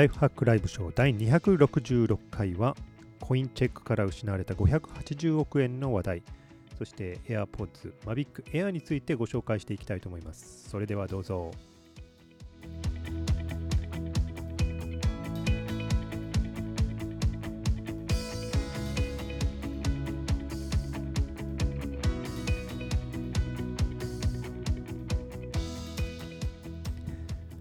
[0.00, 2.74] ライフハックライブショー第266回は
[3.20, 6.22] コインチェックから失われた580億円の話題。
[6.78, 10.70] そして AirPods Mavic Air についてご紹介していきたいと思います。
[10.70, 11.50] それではどうぞ。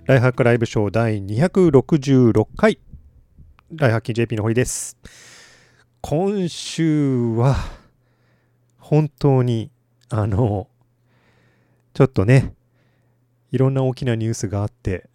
[0.09, 2.79] ライハックライブショー第266回。
[3.71, 4.97] ライハッキン JP の堀です。
[6.01, 7.55] 今週は
[8.79, 9.69] 本当に
[10.09, 10.67] あの
[11.93, 12.55] ちょっとね
[13.51, 15.07] いろんな大きなニュースがあって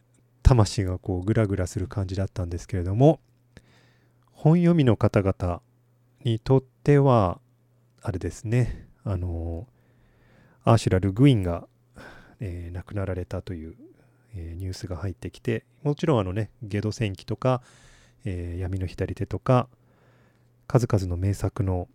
[0.44, 3.18] 魂がこうグラグラする感じだったんですけれども
[4.30, 5.60] 本読みの方々
[6.22, 7.40] にとっては
[8.00, 9.66] あれですねあの
[10.62, 11.66] アーシュラ・ルグインが、
[12.38, 13.74] えー、亡くなられたという
[14.36, 17.62] え、ニュースが入ってきてもちろんあのねゲド戦記とか、
[18.24, 19.68] えー、闇の左手とか
[20.66, 21.88] 数々の名作の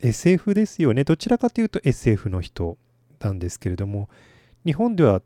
[0.00, 1.04] SF ですよね。
[1.04, 2.78] どちらかというと SF の人
[3.20, 4.08] なんですけれども
[4.64, 5.22] 日本では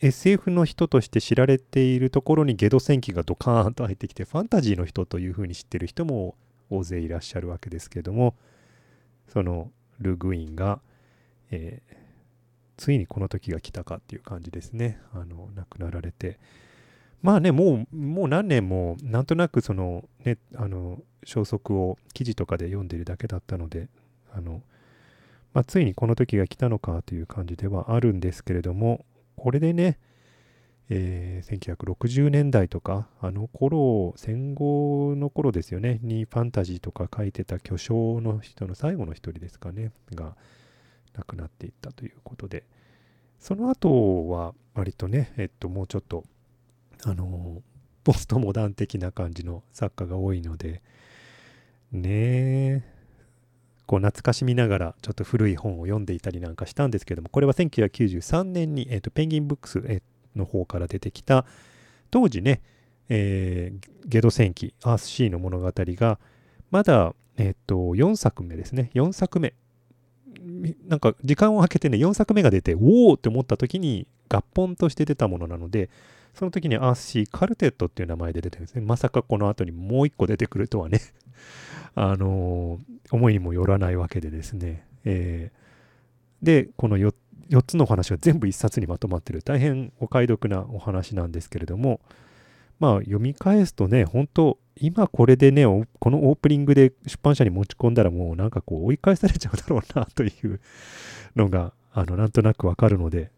[0.00, 6.36] SF の人として知られているところにゲド戦記がドカーンと入ってきてファンタジーの人というふうに知ってる人も
[6.70, 8.34] 大勢いらっしゃるわけですけれども
[9.32, 10.80] そのルグインが、
[11.50, 11.94] えー、
[12.78, 14.98] ついにこの時が来たかっていう感じですね。
[15.12, 16.38] あの、亡くなられて。
[17.20, 23.88] まあね、もう、もう何年も、なんとなくその、ね、あの、消息を記事とかで読んでるだけだったので、
[24.32, 24.62] あの、
[25.52, 29.04] まあ、ついにこの時が来たのかという感じではあるんですけれども、
[29.36, 29.98] これでね、
[30.90, 40.36] えー、1960年代とか、あの頃、戦後の頃ですよね、にファンタジーとか書いてた巨匠の人の最後の一人ですかね、が、
[41.14, 42.64] 亡くなっていったということで、
[43.38, 46.24] その後は割とね、えっと、もうちょっと、
[47.04, 47.62] あの、
[48.04, 50.82] ポストモダン的な感じの作家が多いので、
[51.92, 52.82] ねえ、
[53.86, 59.82] こう懐かしみながらちょっと古い本を読んでいたりなんかしたんですけども、これは1993年に、えっと、ペンギンブックス
[60.36, 61.46] の方から出てきた、
[62.10, 62.60] 当時ね、
[63.08, 66.18] えー、ゲド戦記、アースシーの物語が、
[66.70, 68.90] まだ、えっと、4作目ですね。
[68.94, 69.54] 4作目
[70.86, 75.90] なんか時間を空けてね、4作目が出て、おおって思った時に合本として出たものなので、
[76.34, 78.82] その時にアースシーカルテットっていう名前で出てるんですね。
[78.82, 81.00] まさかこの後にもう一個出てくるとはね
[81.94, 84.84] あのー、思いにもよらないわけでですね。
[85.04, 87.14] えー、で、この 4,
[87.50, 92.00] 4つのお話は全部1冊にまとまってる大変お買い得なお話なんですけれども、
[92.78, 95.64] まあ読み返すとね、本当今これでね、
[95.98, 100.60] このオープニングで出版社に持ち込んだらもうなんかこう追い返されちゃうだろうなという
[101.36, 103.30] のが、あの、なんとなくわかるので、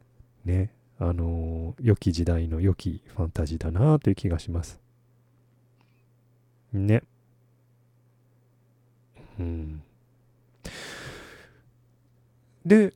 [0.44, 4.80] ね、あの良き時代の良きファンタジーだなという気がします。
[6.72, 7.02] ね。
[9.38, 9.82] うん。
[12.66, 12.92] で、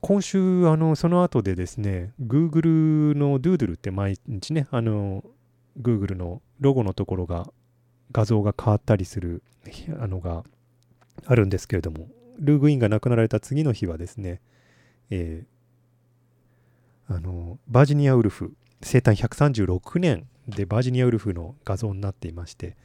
[0.00, 5.24] 今週、あの、その後でですね、Google の Doodle って毎日ね、あの、
[5.80, 7.50] Google のロゴのところが
[8.12, 9.42] 画像が変わったりする
[10.00, 10.44] あのが
[11.26, 12.08] あるんですけれども、
[12.38, 14.40] ルーグインが亡くなられた次の日はですね、
[15.10, 22.76] えー、あのバージニアウルフ生誕136年でバージニアウルフの画像になっていまして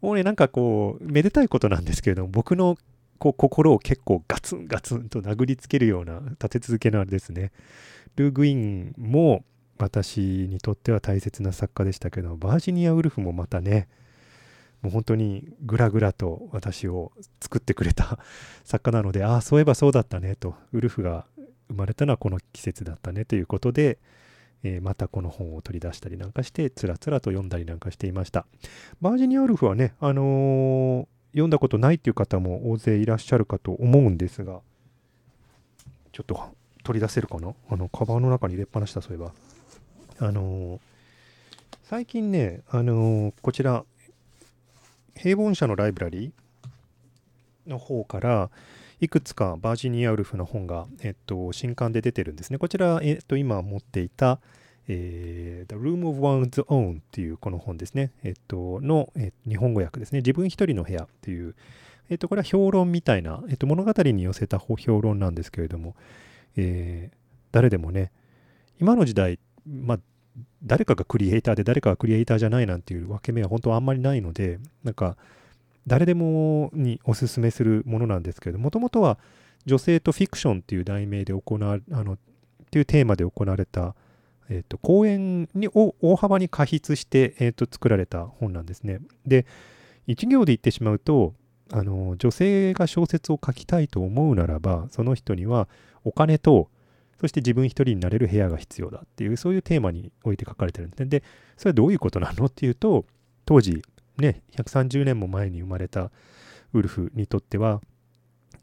[0.00, 2.76] もうねなんかこうめでたいことなんですけれども僕の
[3.18, 7.52] こう心を結構ガツンガツンと殴りつけるような立て続けのあれですね。
[8.16, 9.44] ルーグインも
[9.82, 13.88] 私にとっては大切な作家でしたけどバージニアウルフもまたね
[14.82, 18.18] もう本当にぐらぐらと私を作ってくれた
[18.64, 21.24] 作家なので、ああ、そういえばそうだったねと、ウルフが
[21.68, 23.98] 生まれたのはこの季節だったねということで、
[24.64, 28.44] えー、またこの本を取り出したりなんかして、つらつらと読んだりなんかしていました。
[29.00, 34.60] バージニアウルフはね、あのー、読んだことないっていう方も大勢いらっしゃるかと思うんですが、
[36.10, 36.40] ちょっと
[36.82, 37.54] 取り出せるかな？
[37.70, 39.32] あの、カバンの中に入れっぱなしだ、そういえば。
[40.22, 40.80] あの、
[41.82, 43.84] 最近ね、あのこちら、
[45.16, 48.48] 平凡社のライブラリーの方から
[49.00, 52.58] いくつかバージニア・ウルフの本が、えっと、新刊で出てるんですね。
[52.58, 54.38] こちら、えっと、今持っていた、
[54.86, 58.12] えー、The Room of One's Own っていうこの本ですね。
[58.22, 60.20] えっと、の、え日本語訳ですね。
[60.20, 61.56] 自分一人の部屋っていう、
[62.10, 65.96] えっと、これは評論みたいな、えっと、物語に寄せた評論なんですけれども、
[66.56, 67.16] えー、
[67.50, 68.12] 誰でもね、
[68.80, 70.00] 今の時代、まあ、
[70.64, 75.16] 誰かがクリエイターで誰かがクリエイターじゃないなんていう分け目は本当はあんまりないので、なんか
[75.86, 79.18] 誰でもにおすすめするものなんですけれども、ともとは
[79.66, 82.18] 女性とフィクションっていう題名で行わあのっ
[82.70, 83.94] ていうテーマで行われた
[84.52, 89.00] えーと、公演にを大幅に過筆して、えーと、作られた本なんですね。
[89.26, 89.46] で、
[90.06, 91.34] 一行で言ってしまうと、
[91.72, 95.68] あの女性が小説を書きたいと思うならば、その人には
[96.04, 96.68] お金と、
[97.22, 101.04] そして自分一人になれる部屋が必要だっていう、そういうテーマにおいて書かれてるんで。
[101.06, 101.22] で、
[101.56, 103.06] それはどういうことなのっていうと、
[103.46, 103.80] 当時、
[104.18, 106.10] ね、130年も前に生まれた
[106.72, 107.80] ウルフにとっては、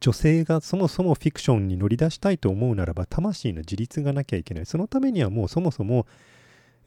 [0.01, 6.07] 女性がそもそもフィクションに乗り出したいと思うならば魂の自立がなきゃいけないそのためにはもうそもそも、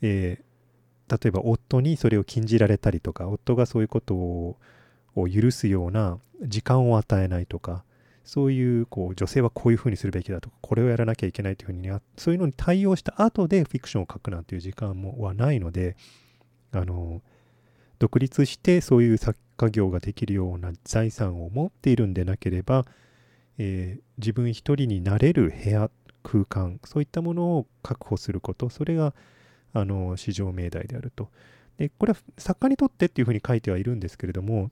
[0.01, 4.57] えー、例えば夫にそれを禁じられたりとか夫がそういうことを
[5.15, 7.85] 許すような時間を与えないとか
[8.25, 15.97] そういうこう女性はこういうふうにするべきだとかこれをやらなきゃいけないというふうに、ね、そういうのに対応した後でフィクションを書くなんていう時間もはないので
[16.73, 17.21] あの
[17.99, 22.87] 独立してそういう作家業ができるような財産を持っているんでなければ
[23.59, 25.91] えー、自分一人になれる部屋
[26.23, 29.15] 空間そういったものを確保することそれが
[29.73, 31.31] あの市場命題であると。
[31.79, 34.71] でこれは作家にとってっていうふうに書いてはいるんですけれども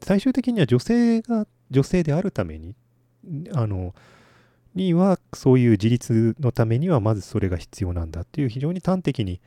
[0.00, 2.76] 最終的には女性が女性であるために
[3.52, 3.94] あの
[4.74, 9.40] にはそういう自立のためにはまずそれが必要なんだっていう非常に端的に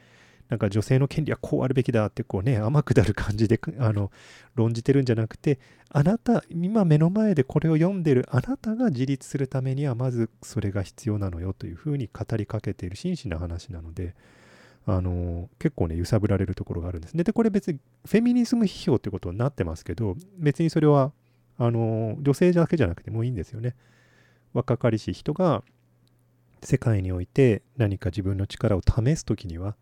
[0.50, 4.12] なんか女性の権利はこうあるべきだってこうね甘くなる感じで あの
[4.56, 5.60] 論じてるんじゃなくて
[5.90, 14.16] あなた今目の前でこれを読んでるあなたが自立するためにはまずそれが必要なのよというふうに語りかけている真摯な話なので
[14.88, 17.14] あの結構ね揺さぶられるところがあるんです。
[17.14, 21.12] ねでこれ別にフェミニズム批評ってことになってますけど別にそれは
[21.60, 23.76] あの女性だけじゃなくてもいいんですよね
[24.54, 25.64] 若かりし人が
[26.64, 29.76] 世界において何か自分の力を試す時には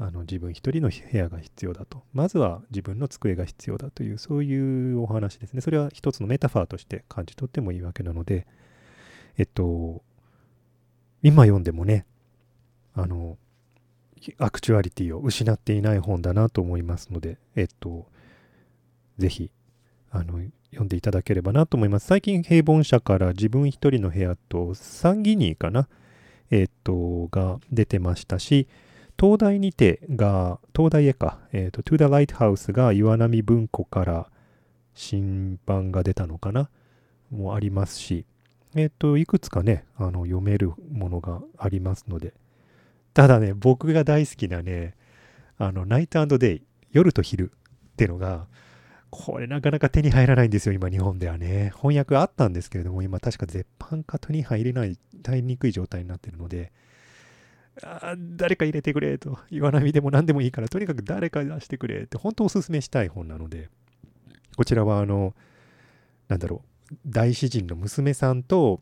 [0.00, 2.04] あの自分一人の部屋が必要だと。
[2.12, 5.60] まずは自分の机が必要だという、そういうお話ですね。
[5.60, 8.46] それは一つのメタファーとして感じ取ってもいいわけなので、
[9.38, 10.02] えっと、
[11.22, 12.06] 今読んでもね、
[12.94, 13.38] あの、
[14.38, 18.06] アクチュアリティを失っていない本だなと思いますので、えっと、
[19.18, 19.50] ぜひ、
[20.10, 20.40] あの、
[20.70, 22.06] 読んでいただければなと思います。
[22.06, 25.88] 最近、平凡社から自分一人の部屋と、サンギニーかな、
[26.50, 28.68] えっと、が出てましたし、
[29.20, 34.30] 東大にてが、東大へか、えっ、ー、と、To the Lighthouse が岩波文庫から
[34.94, 36.70] 新版が出たのかな？
[37.30, 38.24] もありますし、
[38.74, 42.32] えっ、と、いくつかね、あの、読めるものがありますので、
[43.12, 44.94] ただね、僕が大好きなね、
[45.58, 46.62] あの、ナイトデイ、
[46.92, 47.50] 夜と昼
[47.92, 48.46] ってのが、
[49.10, 51.72] これなかなか手に入らないんですよ、今日本ではね。
[51.76, 56.72] 翻訳あったんですけれども、今確か絶版か手に入れない、入りにくい状態になってるので、
[57.82, 63.70] あ誰か入れてくれと、岩波でも何でもいいから、とにかく誰か出してくれって、本当おすすめしたい本なので、
[64.56, 65.34] こちらは、あの、
[66.28, 68.80] なんだろう、大詩人の娘さんと、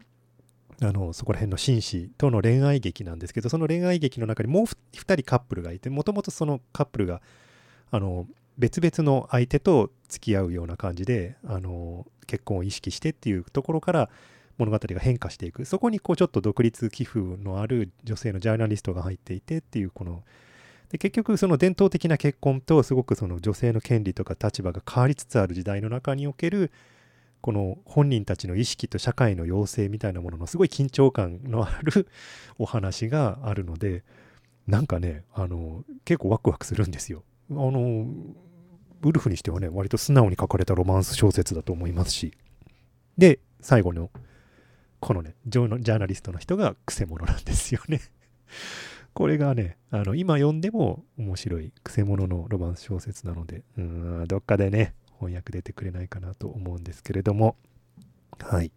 [0.81, 7.23] あの、そこら辺の紳士との恋愛劇なんですけど、その恋愛劇の中にもう2人カップルがいて、もともとそのカップルが、
[7.91, 8.27] あの、
[8.59, 14.11] 別々の相手と付き合うような感じで、あの、結婚を意識してっていうところから、
[14.59, 20.23] 物語が変化していくそこにこうちょっと独立寄付のある女性のジャーナリストが入っていてっていうこの
[20.91, 26.71] で結局その伝統的な結婚とすごくその女性の権利とか立場が変わりつつある時代の中における
[27.41, 32.09] この本人たちの意識と社会の要請みたいなもののすごい緊張感のある
[32.59, 34.05] お話があるので
[34.67, 37.23] なんかねあの結構ワクワクするんですよ。
[37.51, 38.07] あの
[39.03, 42.33] ウルフにしてはね割と素直に書かれたロマンス小説だと思いますし
[43.19, 44.11] で最後の
[45.01, 48.01] このねジャーナリストの人がくせ者なんですよね
[49.15, 57.57] これがね、あの、今読んでも面白い、くせ者のロマンス小説なので、うん、どっかでね、翻訳出てくれないかなと思うんですけれども、
[58.39, 58.71] はい。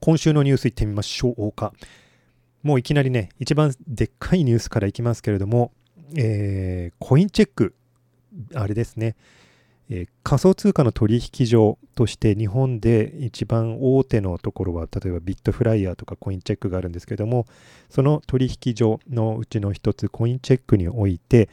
[0.00, 1.72] 今週のニュースいってみましょうか。
[2.62, 5.72] もういきなりね、一番でっかいニュースからいきますけれども、
[6.16, 7.74] えー、コインチェック、
[8.54, 9.16] あれですね、
[9.90, 17.46] えー、仮想通貨の取引所として日本で一番大手のところは例えばビットフライヤーとかコインチェックがあるんですけども
[17.90, 21.48] その取引所のうちの一つコインチェックにおいて、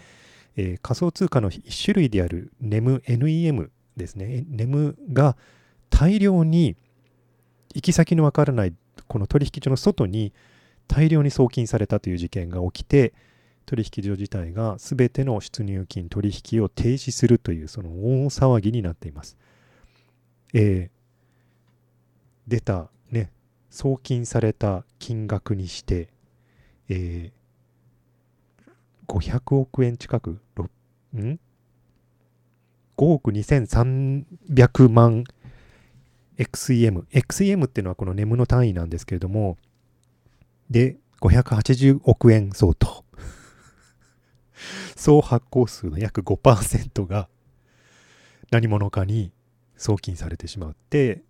[0.55, 4.45] えー、仮想通貨の一種類である NEM, NEM ですね。
[4.49, 5.35] NEM が
[5.89, 6.75] 大量に
[7.75, 8.73] 行き先のわからない
[9.07, 10.33] この取引所の外に
[10.87, 13.13] 大量に送金されたという事件が起きて、
[13.69, 19.37] 取引所自体が全ての出入金取引を停止するというその大騒ぎになっています。
[20.55, 23.31] えー、出たね、
[23.69, 26.09] 送金された金額にして、
[26.89, 30.39] えー、500億円近く、ん
[31.15, 31.39] ?5
[32.97, 35.25] 億2300万
[36.39, 37.03] XEM。
[37.11, 39.57] XEM っていうのはこのネムの単位なんですけれども、
[40.71, 43.05] で、580億円相当。
[44.99, 47.29] 総発行数の約5%が
[48.51, 49.31] 何者かに
[49.77, 51.21] 送金されてしまって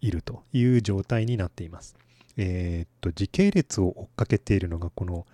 [0.00, 1.96] いるという状態になっています。
[2.38, 5.26] えー、っと、時系列を追っかけているのがこの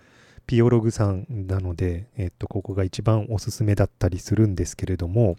[0.45, 5.37] ピオログさんなので、えー、っと、ここが一番おすすめだったりするんですけれども、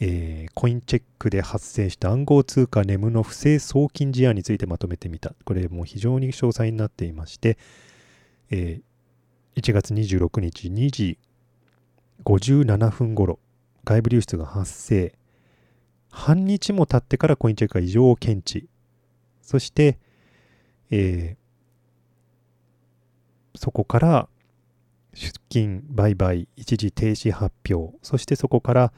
[0.00, 5.32] えー、コインチェックで発生した暗号通貨ネムの不正送金事案についてまとめてみた。
[5.44, 7.58] これも非常に詳細になっていまして、
[8.50, 11.16] えー、1月26日2時
[12.24, 13.38] 57分頃、
[13.84, 15.14] 外部流出が発生。
[16.10, 18.68] 半日も経ってからコインチェックが異常を検知。
[19.42, 19.98] そして、
[20.90, 24.28] えー、そこから
[25.12, 28.92] 出金、売買、一時停止発表、そしてそこから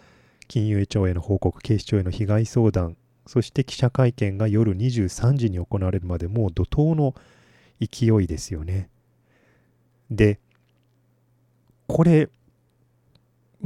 [0.48, 7.14] 金融庁への報告、警視庁への被害相談、そして記者会見が夜23時に行われるまでもう怒涛の
[7.80, 8.88] 勢いですよね。
[10.10, 10.38] で、
[11.88, 12.28] これ、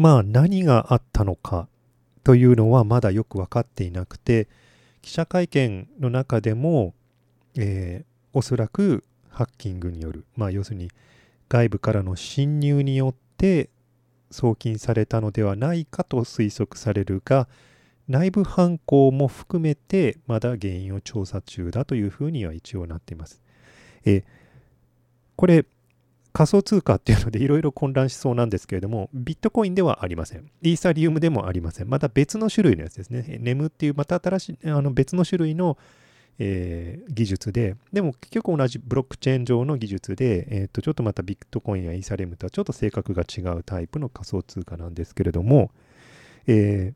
[0.00, 1.68] まあ何があったのか
[2.24, 4.48] というのはまだよく分かっていなくて、
[5.02, 6.94] 記者会見の中でも、
[7.54, 10.90] えー、おそらくハッキングによる、まあ要するに
[11.50, 13.68] 外部からの侵入によって
[14.30, 17.46] 送金されたのではないかと推測されるが、
[18.08, 23.42] 内部犯行も含めてまだ原因を調査中だというふうには一応なっています。
[24.06, 24.24] え
[25.36, 25.66] これ
[26.32, 30.50] 仮想通貨っていうのでいろいろ混乱しそうなんですけれども、ビットコインではありません。
[30.62, 31.88] イーサリウムでもありません。
[31.88, 33.38] また別の種類のやつですね。
[33.40, 35.76] ネムっていうまた新しいあの別の種類の、
[36.38, 45.70] えー、技術で、でも結局同じブロックチェーン上の技術で、えー、とちょっとまたビットコインやイーサリウムとはちょっと性格が違うタイプの仮想通貨なんですけれども、
[46.46, 46.94] え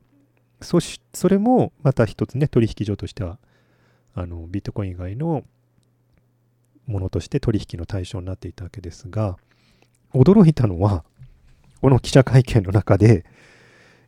[0.61, 3.39] ー、そしそれもまた一つね、取引所としては
[4.15, 5.45] あのビットコイン以外の
[6.87, 9.37] ものとして取引の対象になっていたわけですが、
[10.13, 11.05] 驚いたのは、
[11.81, 13.25] この記者会見の中で、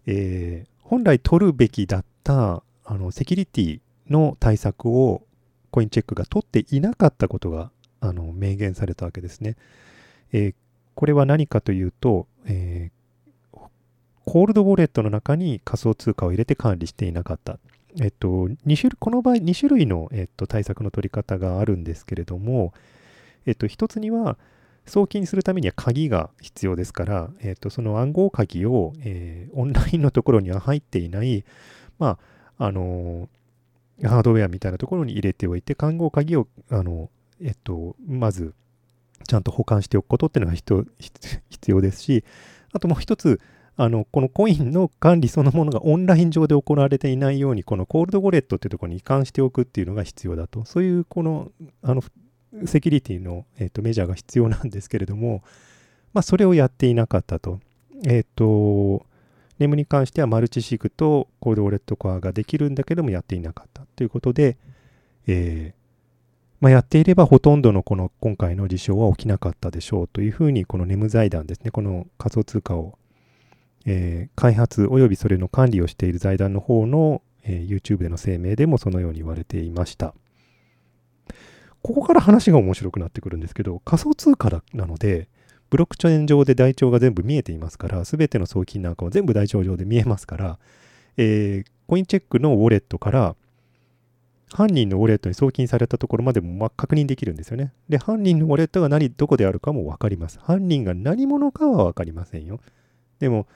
[0.06, 5.22] えー、本来取るべきだったあのセキュリティの対策を
[5.70, 9.56] コインチェックが取っていなかったことがあの明言されたわけですね。
[10.32, 10.54] えー、
[10.94, 13.58] これは何かというと、えー、
[14.24, 17.58] コールドウォレットの中に仮想通貨を入れて管理していなかった。
[18.00, 22.74] えっと、2種この場合2種類の、えっと、対策の取り方があるんですけれども、
[23.46, 24.36] えっと、一つには
[24.86, 31.44] 送金するためには鍵が必要ですから、えっと、その暗号鍵を、えー、オンラインのところには入っていない、
[31.98, 32.18] ま
[32.58, 37.10] あ、あのー、ハードウェアみたいなところに入れておいて、暗号鍵を、あの、
[37.42, 38.54] えっと、まず、
[39.26, 42.24] ちゃんと保管しておくことっていうのが必要ですし、
[42.72, 43.40] あともう一つ、
[43.76, 50.64] あの、このコインの管理そのものがオンライン上で行われていないように、このコールドウォレットっていうところに移管しておくっていうのが必要だと。
[50.64, 51.50] そういう、この、
[51.82, 52.02] あの、
[52.64, 55.42] セキュリティの、えーと、メジャーが必要なんですけれども、
[56.14, 57.60] まあ、それをやっていなかったと。
[58.06, 59.04] えっ、と、
[59.58, 64.58] ネムに関してはマルチシグとコールドウォレットコアができるんだけどもやっていなかったということで、
[65.26, 65.86] えー
[66.60, 72.98] まあ、やっていればほとんどのこの今回の事象は起きなかったでしょうというふうにこのネム財団ですね、この仮想通貨を
[73.86, 80.14] えー、開発及びそれの管理をしている財団の方の、えー、YouTube での声明でもそのように言われていました。
[81.82, 85.28] ここから話が面白くなってくるんですけど、仮想通貨なので、
[85.70, 90.58] ブロックチェーン上で台帳が全部見えていますから、すべての送金なんかも全部台帳上で見えますから、
[91.16, 93.36] えー、コインチェックのウォレットから
[94.52, 97.72] 犯人のウォレットに送金されたところまでも確認できるんですよね。
[97.88, 100.38] で、犯人のウォレットが何、どこであるかも分かります。
[100.40, 102.60] 犯人が何者かは分かりませんよ。
[103.18, 103.46] でも、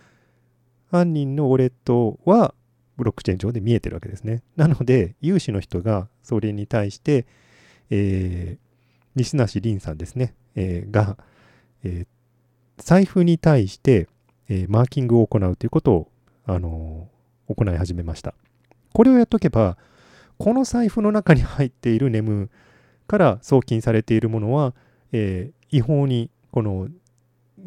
[0.91, 2.55] 犯人のウォレットは
[2.97, 4.43] ブロックチェーン上で見えてるわけですね。
[4.57, 7.27] なので、有志の人がそれに対して、
[7.91, 8.59] えー、
[9.17, 11.17] 西梨凛さんですね、えー、が、
[11.83, 14.09] えー、財布に対して、
[14.49, 16.09] え、マーキングを行うということを、
[16.45, 17.09] あの、
[17.49, 18.35] 行い始めました。
[18.93, 19.79] これをやっとけば、
[20.39, 22.51] この財布の中に入っているネム
[23.07, 24.75] から送金されているものは、
[25.13, 26.89] えー、違法にこの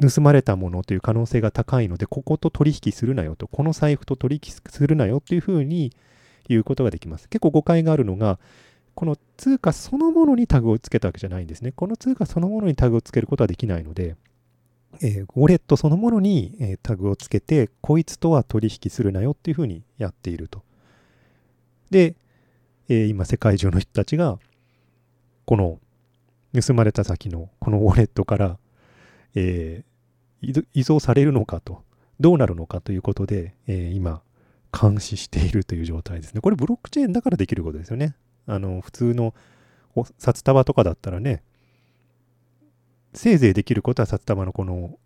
[0.02, 5.96] 盗まれたものという可能性が高いので、ここと取引するなよと、この財布と取引するなよというふうに
[6.48, 7.30] 言うことができます。
[7.30, 8.40] 結構誤解があるのが、
[8.96, 11.72] この通貨そのものにタグをつけたわけじゃないんですね。
[11.72, 14.16] この通貨そのものにタグをつけることはできないので、
[15.02, 20.64] えー、ウォレットそのものに、えー、タグをつけて、こいつとは取引するなよっていうふうにやっていると。
[21.90, 22.16] で、
[22.90, 24.38] えー、今世界中の人たちが、
[25.46, 25.80] この
[26.60, 28.58] 盗まれた先のこのウォレットから
[29.36, 31.84] えー、依存されるのかと、
[32.20, 34.22] どうなるのかということで、えー、今、
[34.72, 36.42] 監視しているという状態ですね。
[36.42, 38.16] これブロックチェーンだからできることですよね。
[38.48, 39.34] あの、普通の
[40.18, 41.44] 札束とかだったらね、
[43.13, 44.98] せいぜいできることは札束のこの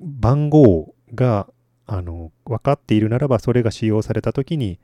[0.00, 1.48] 番号が
[1.86, 4.78] あの分かっているならばそれが使用された時に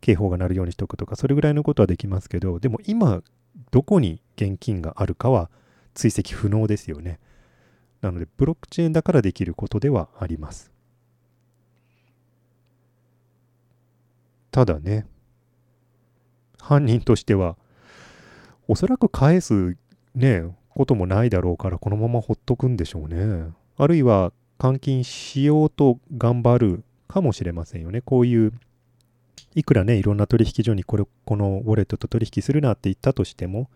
[0.00, 3.22] 警報が鳴るようにしておくとかそれぐらいのことはできますけどでも今
[3.70, 5.50] どこに現金があるかは
[5.94, 7.18] 追跡不能ですよね
[8.00, 10.70] なのでブロックチェーンだからできることではあります。
[14.50, 15.06] ただね
[16.60, 17.56] 犯人としては
[18.68, 19.76] おそらく返す
[20.14, 23.52] ねこともないだろうからこのままほっとくんでしょうね。
[23.76, 28.00] あるいは換金しようと頑張るかもしれませんよね。
[28.00, 28.52] こういう
[29.54, 33.70] いくらねいろんな取引所にこれこのウォレットと取引するなって言ったとしても、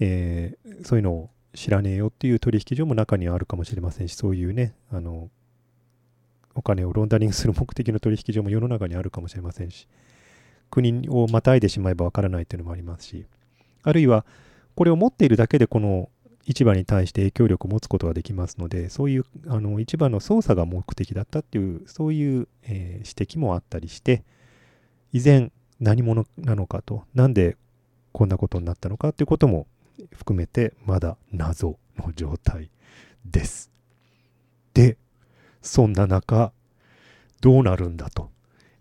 [0.00, 5.30] えー、そういうのを知らねえよっていう取引所も中にはあるかもしれませんしそういうねあの
[6.54, 9.88] お金をロンダリングする目的の取引所も世の中にあるかもしれませんし
[10.70, 13.26] 国をまたいでしまえばわからないというのもありますし
[13.82, 14.24] あるいは
[14.74, 16.08] これを持っているだけでこの
[16.46, 24.24] 市場に対して影響力を持つことができますのでそういうあの市場の操作が目的だったっていうそういう、えー、指摘もあったりして
[25.12, 27.56] 以前何者なのかとなんで
[28.12, 29.66] こんなことになったのかっていうことも
[30.12, 32.70] 含めてまだ謎の状態
[33.24, 33.70] です。
[34.74, 34.96] で
[35.62, 36.52] そんな中
[37.40, 38.30] どうなるんだと、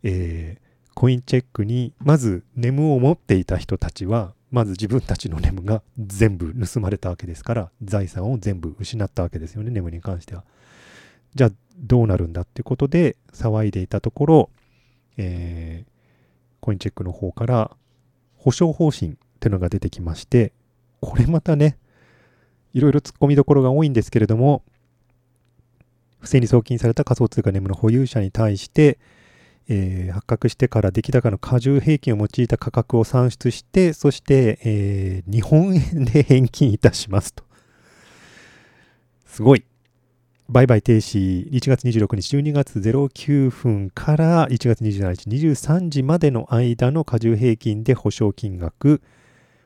[0.03, 10.43] えー、コインチェックにまずネムを持っていた人たちはまず自分たちのネムが全部盗まれたわけですから財産を全部失ったわけですよねネムに関しては。
[11.35, 14.49] じゃあどうなるんだってことで騒いでいたところ、
[15.17, 15.91] えー、
[16.59, 17.71] コインチェックの方から
[18.37, 20.53] 保証方針っていうのが出てきまして
[21.05, 21.77] これまたね
[22.73, 24.63] いろいろ突っ込みどころが多いんですけれども
[26.19, 28.97] 不正に送金された仮想通貨ネムの保有者に対して
[29.69, 37.43] えー、発覚してから出来高の過重平均を用いた価格を算出して、そして、えー、日本円で返金いたしますと。
[39.25, 39.63] すごい。
[40.49, 49.01] 売買停止、1月26日、12月09分から1月27日、23時までの間の過重平均で保証金額、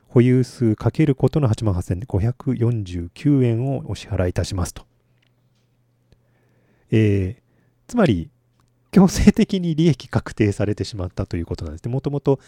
[0.08, 4.86] 保有数かけることの8万8549円をお支払いいたしますと。
[6.90, 7.42] えー、
[7.86, 8.30] つまり、
[8.90, 11.92] 強制的に利益確定されてしまったということなんですね。
[11.92, 12.40] もともと、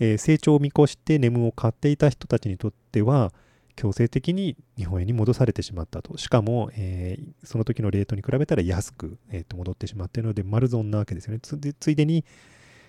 [0.00, 3.32] えー、成長を見越してネムを買っていた人たちにとっては、
[3.76, 6.18] 強制的に日本円に戻されてしまったと。
[6.18, 11.40] しかも、えー、その時のレートに比べたら安く、えー、と戻ってしまっているので、丸損なわけですよね。
[11.40, 12.24] ついでに、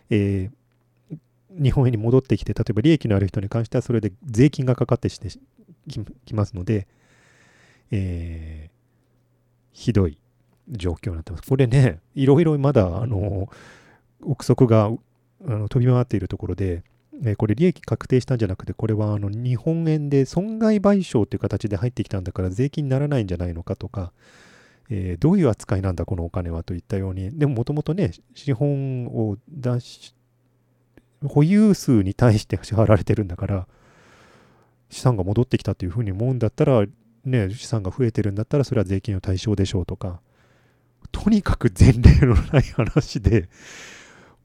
[0.09, 0.58] えー、
[1.51, 5.29] 日本円に戻ってきて、例えば利益のある人に関しては、それで税金がかかってして
[6.25, 6.87] きますので、
[7.91, 8.71] えー、
[9.73, 10.17] ひどい
[10.69, 11.43] 状況になってます。
[11.43, 13.49] これね、いろいろまだ、あの、
[14.21, 14.91] 憶測が
[15.45, 16.83] あの飛び回っているところで、
[17.23, 24.11] えこれ利益確定したんじゃなくて、これはあの日本円で損害賠償という形で入ってきたんだから税金にならないんじゃないのかとか、
[24.89, 30.13] えー、どういう扱いなんだこのお金はといったように、でももともとね、資本を出し、
[31.25, 33.67] 保有数に対して支払われてるんだから、
[34.89, 36.85] 資産が戻ってきたというふうに思うんだったら、
[37.25, 40.21] ね、資産が増えてるんだったら、それは税金の対象でしょうとか、
[41.11, 43.49] とにかく前例のない話で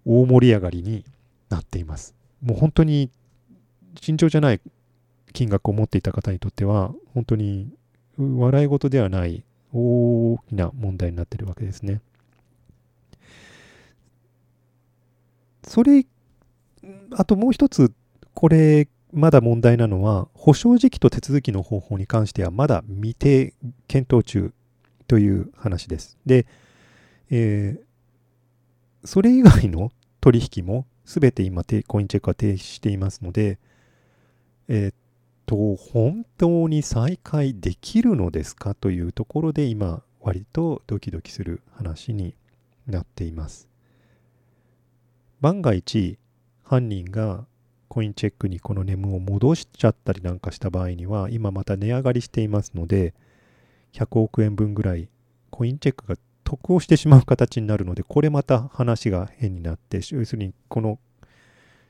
[0.05, 1.05] 大盛り上がりに
[1.49, 2.15] なっています。
[2.43, 3.11] もう本当に
[4.01, 4.61] 慎重じゃない
[5.33, 7.71] 金額を持っていた方にとっては本当に
[8.19, 12.01] 笑い事ではない大きな問題になってるわけですね。
[15.67, 16.07] それ、
[17.13, 17.93] あともう一つ、
[18.35, 23.55] これ、まだ問題なのは、保証時期と手続きの方法に関してはまだ未定
[23.87, 24.53] 検討中
[25.07, 26.19] という話です。
[26.27, 26.47] で、
[27.31, 33.59] えー、それ以外の取引も全て今コインチェックは停止していますので、
[34.69, 34.95] えー、っ
[35.47, 42.35] と、本当に再開できるのですかというところで今、割とドキドキする話に
[42.87, 43.69] なっています。
[45.41, 46.19] 万が一、
[46.65, 47.47] 犯人が
[47.89, 53.15] コインチェックにこのネムを戻しちゃったりなんかした場合には、今また値上がりしていますので、
[53.93, 55.09] 100億円分ぐらい
[55.51, 60.99] コインチェックが得をしてしまう形になるので、これまた話が変になって、要するにこの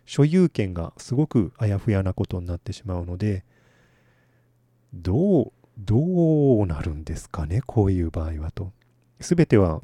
[0.04, 3.44] 所有権がすごくあやふやなことになってしまうので、
[4.92, 8.72] どう、どうなるんですかね、こういう場合はと。
[9.20, 9.80] すべては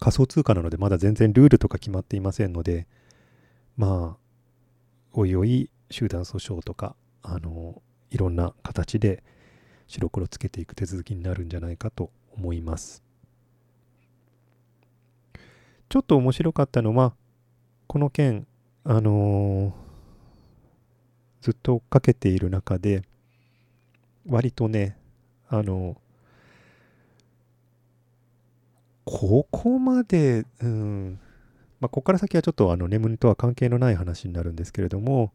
[0.00, 2.86] 仮想通貨なので、まだ全然ルールとか決まっていませんので、
[3.76, 4.22] まあ、
[5.12, 9.22] おいおい集団訴訟とか、あの、いろんな形で
[9.86, 13.02] 白黒つけていく手続きになるんじゃないかと思います。
[15.88, 17.14] ちょっと面白かったのは、
[17.86, 18.46] この件、
[18.84, 19.72] あのー、
[21.42, 23.02] ずっと追っかけている中で、
[24.26, 24.96] 割とね、
[25.48, 25.96] あの
[29.04, 31.20] ここまで、うん、
[31.82, 35.32] まあ、ここから先はちょっとあの眠りとは関係のない話になるんですけれども、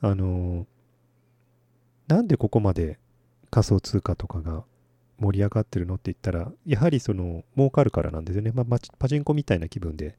[0.00, 0.68] あの、
[2.06, 3.00] なんでここまで
[3.50, 4.62] 仮想通貨とかが
[5.18, 8.52] 盛り上がってるのって言ったら、やはりその儲かるからなんですよね。
[8.54, 10.16] まあ、パチンコみたいな気分で、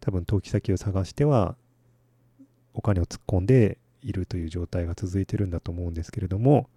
[0.00, 1.56] 多分投機先を探しては
[2.74, 6.68] お金を突っ込んでいるという状態が続いてるんだと思うんですけれども、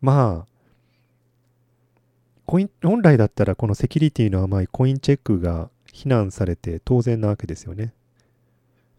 [0.00, 0.52] まあ、
[2.44, 7.92] コイン本来だったらこのセキュリティの甘いコインチェックが非難されて当然なわけですよね。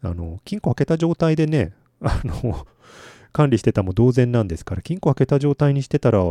[0.01, 2.65] あの、金庫開けた状態でね、 あの、
[3.33, 6.21] 管理してたも同然なんですから、金庫開けた状態にしてたら、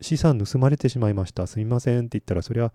[0.00, 2.72] 資産盗まれてしまいました、すみませんって言ったら、それは、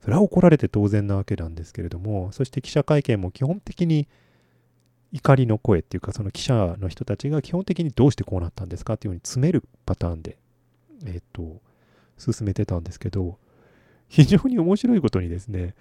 [0.00, 4.08] それは怒られて当然なわけなんですけれども、そして記者会見も基本的に
[5.12, 10.36] 怒りの声っていうか、その記者の人たちが基本的にどうしてこうなったんですかっていうふうに詰めるパターンで、
[11.06, 11.60] えっ、と、
[12.18, 13.38] 進めてたんですけど、
[14.08, 15.74] 非常に面白いことにですね、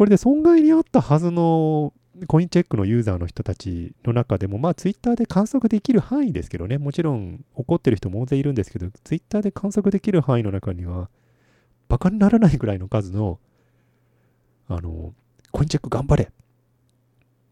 [0.00, 1.92] これで損害にあったはずの
[2.26, 11.10] コインチェックのユーザーの人たちの中でも、まあツイッターで観測できる範囲ですけどね、もちろん怒ってる人も大勢いるんですけど、ツイッターで観測できる範囲の中には、
[11.90, 13.40] バカにならないぐらいの数の、
[14.68, 15.12] あの、
[15.52, 16.32] コインチェック頑張れ。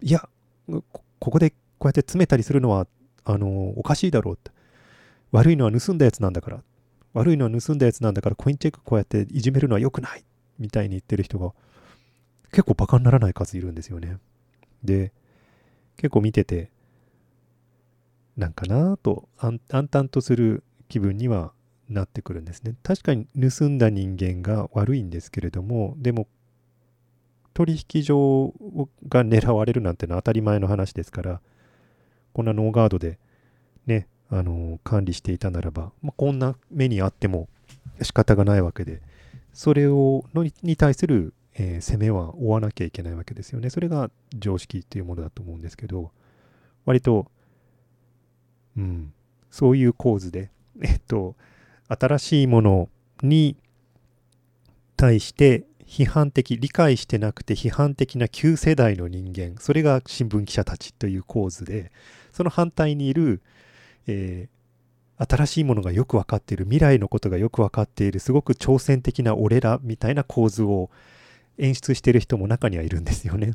[0.01, 0.27] いや、
[0.71, 0.83] こ
[1.19, 2.87] こでこうやって詰めたりするのは、
[3.25, 4.53] あの、おかしいだろうって。
[5.33, 6.63] 悪いのは盗んだやつなんだから。
[7.13, 10.25] 悪いのは盗んだやつなんだから、コインチェックこうやっていじめるのは良くない。
[10.59, 11.53] みたいに言ってる人が、
[12.51, 14.19] 結構バカにならない数いるんですよね。
[14.83, 15.13] で、
[15.97, 16.71] 結構見てて、
[18.37, 19.59] なんかなと暗
[19.89, 21.53] 淡とする気分には
[21.89, 22.75] なってくるんですね。
[22.83, 26.29] 確かに盗んだ人間が悪いんですけれども、でも
[27.55, 28.55] 取引所
[29.09, 31.41] が狙われるなんてのは当たり前の話ですから、
[32.33, 33.19] こんなノーガードで
[33.87, 37.49] ね、あの管理していたならば、まあ、こんな目にあっても
[38.03, 39.03] 仕方がないわけで、
[39.53, 43.69] それをのに対するえー、攻めは追わなきゃいけないわけですよね。
[43.69, 46.13] それが常識っていうものだと思うんですけど、
[46.85, 47.31] 割と、
[48.77, 49.13] うん、
[49.51, 51.35] そういう構図で、 えっと、
[51.89, 52.89] 新しいもの
[53.23, 53.57] に
[54.97, 61.91] 対して批判的、理解してなくて批判的な旧世代の人間、それが新聞記者たちという構図で、
[62.31, 63.43] その反対にいる、
[64.07, 70.91] えー、新しいものがよく分かっている、未来のことがよく分かっている、すごく挑戦的な俺らみたいな構図を
[71.59, 73.53] 演出してる人も中にはいるんですよね。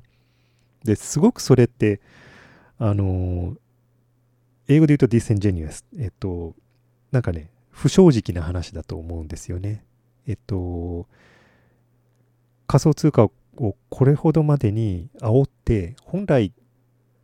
[0.84, 2.02] ですごくそれって
[2.78, 3.56] あの
[4.68, 6.56] 英語で言うと disingenuous えっと
[7.12, 9.84] なんかね不正直な話だと思うんですよね。
[10.28, 11.08] えっと
[12.68, 13.32] 仮想通貨を
[13.90, 16.54] これほどまでに煽って本来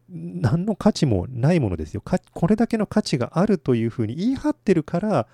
[0.10, 2.04] 何の価値もないものですよ。
[2.34, 5.28] これだけの価値があるというふうに言い張ってるから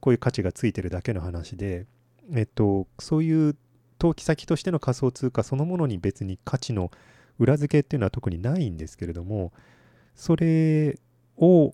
[0.00, 1.86] こういう価値がついてるだけの話で、
[2.34, 3.56] えっと、そういう
[4.02, 6.90] 投機先としての仮想通貨そのものに別に価値の
[7.38, 9.52] 裏付けっていうのは特にないんですけれども、
[10.16, 10.98] それ
[11.36, 11.72] を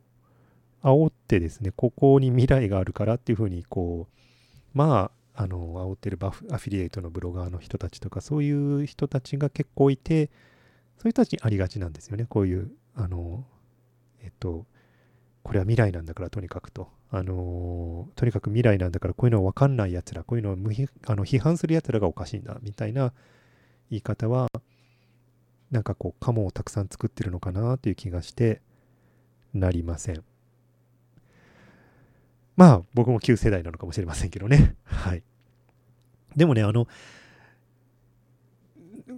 [0.83, 4.19] 煽ってですね、ここに未来があるからっていうふうに、こう、
[4.75, 10.27] まあ、あの、煽ってるバフアフィリエイトのブロガーの人たちとか、そういう人たちが結構いて、
[10.99, 13.47] そういう人たちにありがちなんですよね、こういう、あの、
[14.21, 14.67] えっと、
[15.43, 16.91] これは未来なんだからとにかくと。
[17.11, 20.73] あの、とにかく未来なんだからこういうの分かんないやつら、こういうのを無
[21.07, 23.13] あの批判するやつらがおかしいんだみたいな
[23.91, 24.49] 言い方は、
[25.71, 28.61] なんかこう、カモをたくさん作ってるのかなという気がして
[29.55, 30.23] なりません。
[32.57, 34.75] まあ、僕も旧世代なのかもしれませんけどね。
[34.85, 35.23] はい。
[36.37, 36.89] でもね、あの、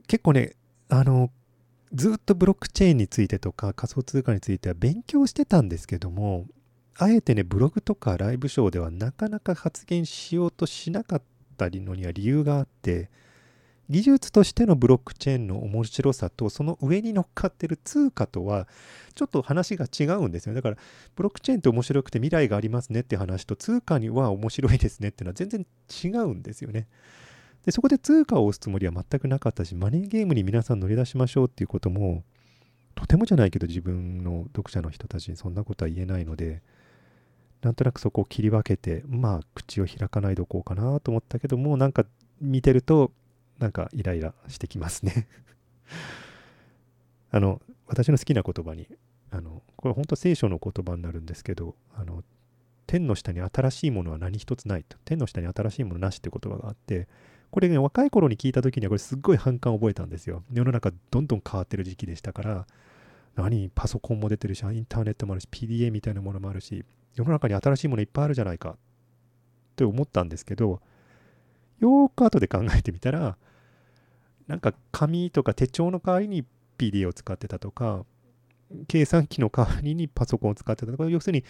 [0.06, 0.54] 結構ね、
[0.88, 1.30] あの、
[1.92, 6.46] ずっとブロックチェーンについてとか仮想通貨については勉強してたんですけども、
[6.96, 11.22] あえてね、ブログとかライブショーではなかなか発言しようとしなかっ
[11.56, 13.10] たりのには理由があって、
[13.88, 18.68] 技術としてのブロックチェーンの面白さとその上に乗っかってる通貨とは
[19.16, 20.76] ちょっと話が違うんですよだから
[21.16, 25.66] ブロックチェーンって面白くて未来がありますねって話と通貨には面白いですねっていうのは全然
[26.04, 26.86] 違うんですよね。
[27.64, 32.24] で、そこで通貨を押すつもりは全くなかったし、マネーゲームに皆さん乗り出しましょうっていうことも、
[32.94, 36.62] とてもじゃないけど自分の読者の人たちにそんなことは言えないので、
[37.62, 42.06] なんとなくそこを切り分けて、まあ、口を開かないでおこうかなと思ったけども、なんか
[42.40, 43.12] 見てると、
[43.58, 45.28] なんかイライラしてきますね
[47.30, 48.88] あの、私の好きな言葉に、
[49.30, 52.24] あの、これ本当聖書の言葉になるんですけど、あの、
[52.86, 54.96] 天の下に新しいものは何一つないと。
[55.04, 57.08] 天の下に新しいものなしって言葉があって、
[57.50, 60.42] これね、若い頃に聞いた時にはこれすっごい反感を覚えたんですよ。
[60.52, 62.66] 世の中どんどん変わってる時期でしたから、
[63.36, 68.76] 何パソコンも出てるし、インターネットもあるし、PDA みたいなものもあるし、世の中に新しいものいっぱいあるじゃないかっ
[69.76, 70.80] て思ったんですけど、
[71.80, 73.36] よーく後で考えてみたら、
[74.46, 76.44] なんか紙とか手帳の代わりに
[76.78, 78.04] PDA を使ってたとか、
[78.88, 81.44] 計算機の代わりにパソコンを使ってたとか、要するに、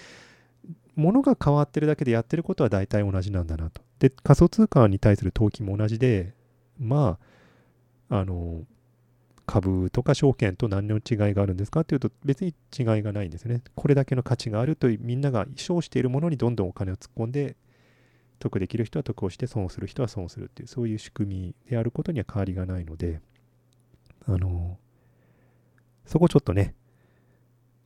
[0.97, 3.83] 物が変わってるだけでやってることは大体同じなんだなと。
[3.99, 6.35] で、仮想通貨に対する投機も同じで、
[6.79, 7.19] ま
[8.09, 8.63] あ、あの、
[9.51, 13.63] 株とか証券と何の違いがあるんですかっていうと別に違いがないんですね。
[13.75, 17.57] これだけの価値があるというみんなが称しているものにどんどんお金を突っ込んで
[18.39, 23.21] 得できる人は得をして損をする人は損をするっていうそういう仕組みであることには変わりがないので
[24.25, 24.79] あの
[26.07, 26.77] そこちょっとね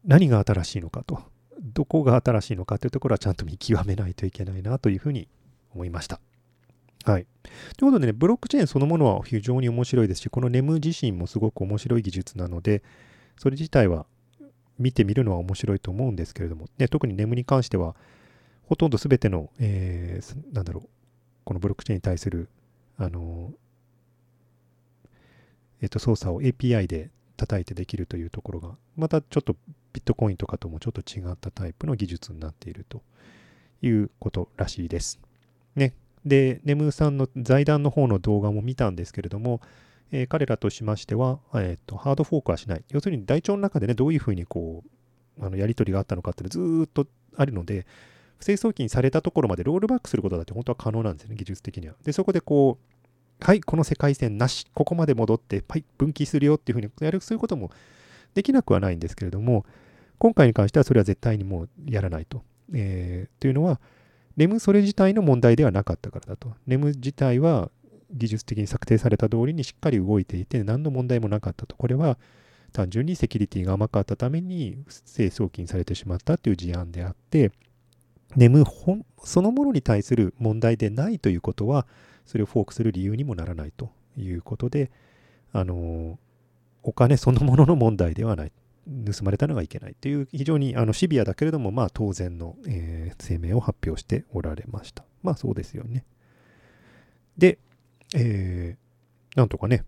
[0.04, 1.22] 何が新しいのかと
[1.62, 5.28] どこが新しいのかというところはちゃんと見極めないといけないなというふうに
[5.74, 6.20] 思いました。
[7.04, 7.26] はい。
[7.76, 12.82] ということでね、ブロックチェーンそのものは非常に面白いですし、この NEM 自身もすごく面白い技術なので、
[13.38, 14.06] それ自体は
[14.78, 17.94] 見てみるのは面白いと思うんですけれども、ね、特に NEM に関しては、
[18.62, 20.88] ほとんど全ての、えー、なんだろう、
[21.44, 22.48] このブロックチェーンに対する、
[22.96, 23.52] あの、
[25.82, 29.56] えっ、ー、と、操作を API で叩いてできるというところが、またちょっと
[29.92, 33.02] ビットコインとかともちょっと違ったタイプの技術になっていると
[33.82, 35.20] いうことらしいです。
[36.24, 39.60] で、ネムさんの財団の方の動画も見たんですけれども、
[40.10, 42.84] えー、彼らとしましては、えーと、ハードフォークはしない。
[42.90, 47.06] 要するに台帳の中でね、どういうふうにこう、あのやり取りがあったのかっていうのずっと
[47.36, 47.86] あるので、
[48.38, 51.94] 不正送金されたところまでロールバックすることだって本当は可能なんですよね、技術的には。
[52.04, 57.70] で、そこでこう、はい、この世界線なし、ここまで戻って、はい、分岐するよっていうふうにやる、そういうことも
[58.34, 59.64] できなくはないんですけれども、
[60.18, 62.42] 今回に関してはそれは絶対にもうやらないと。
[62.72, 63.80] えー、というのは、
[64.36, 66.54] ネムそれ自体の問題ではなかったからだと。
[66.66, 67.70] ネム自体は
[68.12, 71.76] 技術的に策定された通りにしっかり動いていて何の問題もなかったと。
[71.76, 72.18] これは
[72.72, 77.52] 単純にセキュリティが甘かったために不正送金されてしまったという事案であって、
[78.36, 78.64] ネム
[79.22, 81.86] そのものに対する問題でないということは、
[82.26, 84.90] それをフォークする理由にもならないということで、
[85.52, 86.18] あの、
[86.82, 88.52] お金そのものの問題ではない。
[88.86, 95.04] 盗まれたのがいけないという非常にあのシビアだけれども、まあ当然の、えー、声明を発表しておられました。
[95.22, 96.04] まあそうですよね。
[97.36, 97.58] で、
[98.14, 99.84] えー、なんとかね、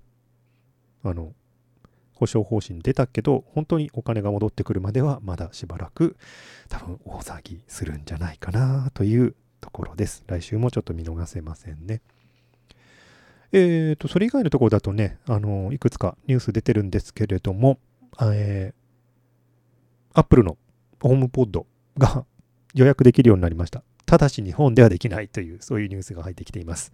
[1.05, 1.33] あの、
[2.15, 6.17] 保証方針出たけど、本当にお金が戻ってくるまではまだしばらく
[6.69, 10.25] 多分大騒ぎするんじゃないかなというところです。
[10.27, 12.01] 来週もちょっと見逃せませんね。
[13.53, 17.79] えっ、ー、と、それ以外のところだとね、あの、いくつかニュース出てるんですけれども、
[18.21, 18.86] えー、
[20.17, 20.57] アップルの
[20.99, 21.67] ホームポッド
[21.99, 22.25] が
[22.75, 23.83] 予約できるようになりました。
[24.07, 26.93] ただし日本ではできないという、そういうニュースが入ってきています。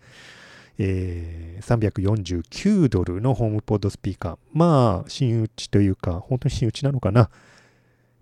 [0.79, 4.39] えー、349ドルのホームポッドスピーカー。
[4.53, 7.31] まあ、真打ちというか、本当に真打ちなのかな。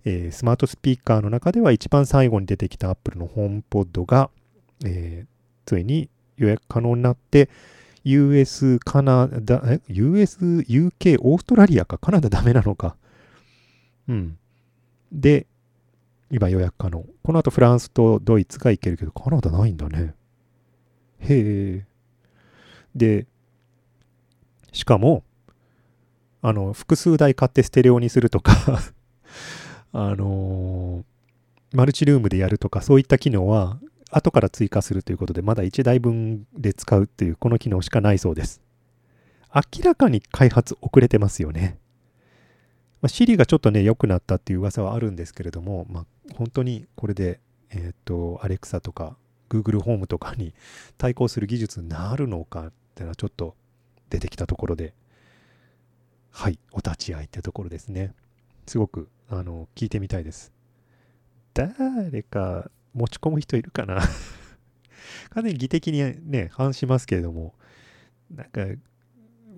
[0.05, 4.29] えー、スマートスピーカーの中では一番最後に出てきたアップルのホームポッドが、
[4.85, 5.27] えー、
[5.65, 7.49] ついに予約可能になって、
[8.03, 11.97] US、カナダ、?US、UK、オーストラリアか。
[11.97, 12.95] カナダダメなのか。
[14.07, 14.37] うん。
[15.11, 15.47] で、
[16.29, 17.05] 今予約可能。
[17.23, 20.15] この後フランスとドイツが行けるけど、カナダないんだね。
[21.19, 21.85] へえ。
[22.95, 23.27] で、
[24.71, 25.23] しかも、
[26.41, 28.53] あの、複数台買ってステレオにするとか
[29.93, 38.61] あのー、マルチルームでやるとか、そういった機能は、後から追加するということで、まだ1台分で使うっていう、この機能しかないそうです。
[39.53, 41.77] 明らかに開発遅れてますよね。
[43.01, 47.39] まあ、Siri がちょっとね、良くなったっていう噂はあるんですけれども、まあ、本当にこれで、
[47.71, 49.17] えっ、と、Alexa とか
[49.49, 50.53] Google ホームとかに
[50.97, 53.55] 対抗する技術になるのかっていうのはちょっと
[54.09, 54.93] 出てきたところで、
[56.29, 58.13] はい、お立ち会いってところですね。
[58.67, 60.53] すごく、あの、聞いてみたいです。
[61.53, 63.99] 誰か持ち込む人いるかな？
[65.31, 67.55] かなり擬的にね、反しますけれども、
[68.29, 68.65] なんか、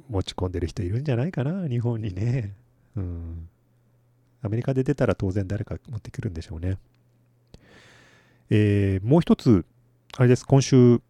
[0.09, 2.55] 持ち込んでる人いるんじゃないかな、日本にね。
[2.95, 3.49] うん。
[4.41, 6.77] アメリカで出たら当然誰か持ってくるんでしょうね。
[8.49, 9.65] えー、もう一つ、
[10.17, 11.01] あれです、今週、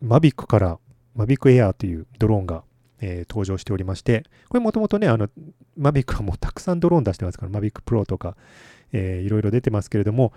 [0.00, 0.78] マビックから、
[1.14, 2.62] マビックエアーというドローンが、
[3.00, 5.28] えー、登場しておりまして、これもともとね、あの、
[5.76, 8.36] マビックはもうたくさんドローン出してますから、マビックプロとか、
[8.92, 10.32] えー、いろいろ出てますけれども、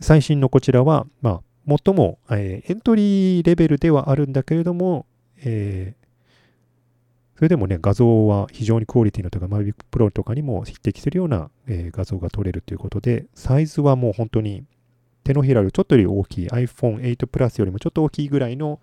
[0.00, 5.06] 最新のこちらは、まあ、最も、えー、エントリーレベルではあるんだけれども、
[5.38, 6.05] えー、
[7.36, 14.64] それでもね、画像は非常にクオリティのとか、Mavic Pro とかにも匹敵するような、えー、画像が撮れるということで、サイズはもう本当に
[15.22, 18.80] 手のひらよりちょっとより大きい iPhone 8 Plus よりもちょっと大きいぐらいの、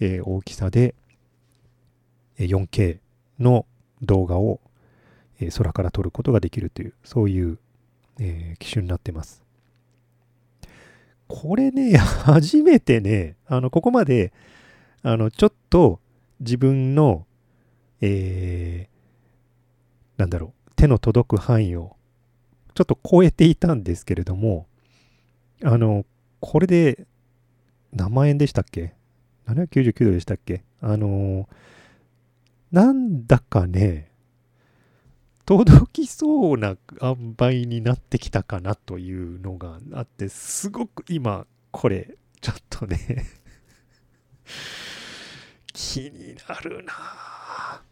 [0.00, 0.94] えー、大きさで、
[2.38, 2.98] え 4K
[3.38, 3.66] の
[4.00, 4.60] 動画を、
[5.40, 7.58] えー、空から撮ることができるという、そういう、
[8.18, 9.44] えー、機種になってます。
[11.28, 14.32] これね、 初めてね、あの、ここまで、
[15.02, 16.00] あの、ちょっと
[16.40, 17.25] 自分の、
[18.00, 21.96] えー、なんだろう、手の届く範囲を
[22.74, 24.66] ちょっと超えていたんですけれども、
[25.62, 26.04] あの、
[26.40, 27.06] これで
[27.92, 28.94] 何万円でしたっけ
[29.46, 30.62] ?799 ドルでしたっけ？
[30.80, 31.48] あの、
[32.70, 34.10] なんだかね、
[35.46, 43.24] 届きそうな塩梅になってきたかなというのがあって、すごく今、これ、ちょっとね
[45.76, 47.82] 気になるな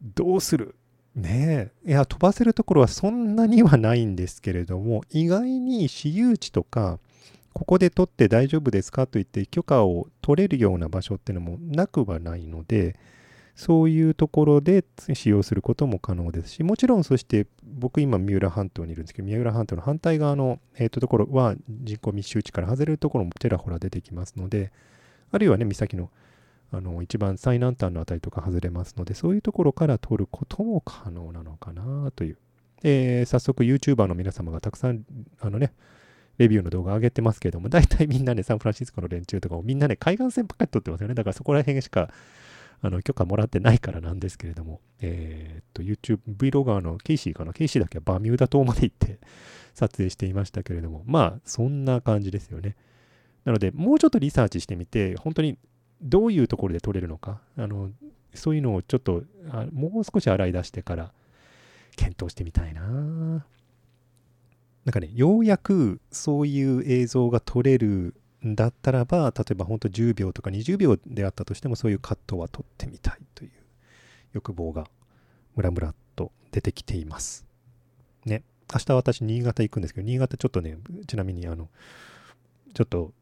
[0.00, 0.76] どうする？
[1.16, 1.90] ねえ。
[1.90, 7.00] いや、飛ばせるところはそんなにはないんですけれども、意外に私有地とか、
[7.52, 12.94] ここで取って大丈夫ですかと言って許可を取れるような場所ってのもなくはないので、
[13.56, 24.70] そういうところで使用することも可能ですし、もちろんそして僕今三浦半島にいるんですけど、三浦半島の反対側の、えー、とところは人口密集地から外れるところもちらほら出てきますので、
[25.32, 26.10] あるいはね、岬の
[26.70, 32.38] あの一番最南端のあたりとか外れますので、そういうところから取ることも可能なのかなという。
[32.84, 35.02] えー、早速 YouTuber の皆様がたくさん、
[35.40, 35.72] あのね、
[36.36, 41.14] レビューの動画上げてますけれども、大体みんなね、サンフランシスコの連中とかもみんなね、海岸線ばっかり撮ってますよね。
[41.14, 42.10] だからそこら辺しか
[42.80, 47.98] あの許可もらってないからなんですけれども、えー、っと、YouTube、Vlogger のケイシーかな、ケイシーだけ？
[47.98, 49.18] はバミューダ島まで行って
[49.74, 52.76] 撮影していましたけれども、まあ、そんな感じですよね。
[53.44, 55.58] なので、もうちょっとリサーチしてみて、本当に
[56.02, 57.90] どういうところで撮れるのか、あの
[58.34, 61.12] そういうのをちょっとあもう少し洗い出してから
[61.96, 63.44] 検討してみたいな。
[64.84, 68.14] なんかね、ようやくそういう映像が撮れる
[68.46, 73.50] んだったらば、例えば本当10秒とか20秒であったとしても、そういうカットは撮ってみたいという
[74.32, 74.86] 欲望が
[75.56, 77.44] ムラムラと出てきています。
[78.24, 78.44] ね。
[78.72, 81.68] 明日私、新潟行くんですけど、新潟ちょっとね、ちなみにあの、
[82.72, 83.12] ちょっと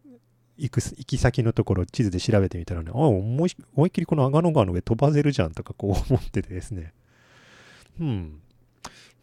[0.59, 6.93] 行く行き先のところ地図で調べてみたらね、あ思い思いっきりこの阿賀野川の上飛ばせるじゃんとかこう思っててですね。
[8.01, 8.41] うん。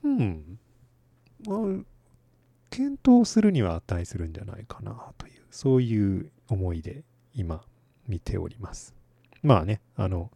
[0.04, 0.60] うん。
[1.46, 1.60] まあ、
[2.70, 7.04] 検討するには値するんじゃないかなという、そういう思いで
[7.36, 7.62] 今
[8.08, 8.96] 見ております。
[9.44, 10.32] まあね、あの、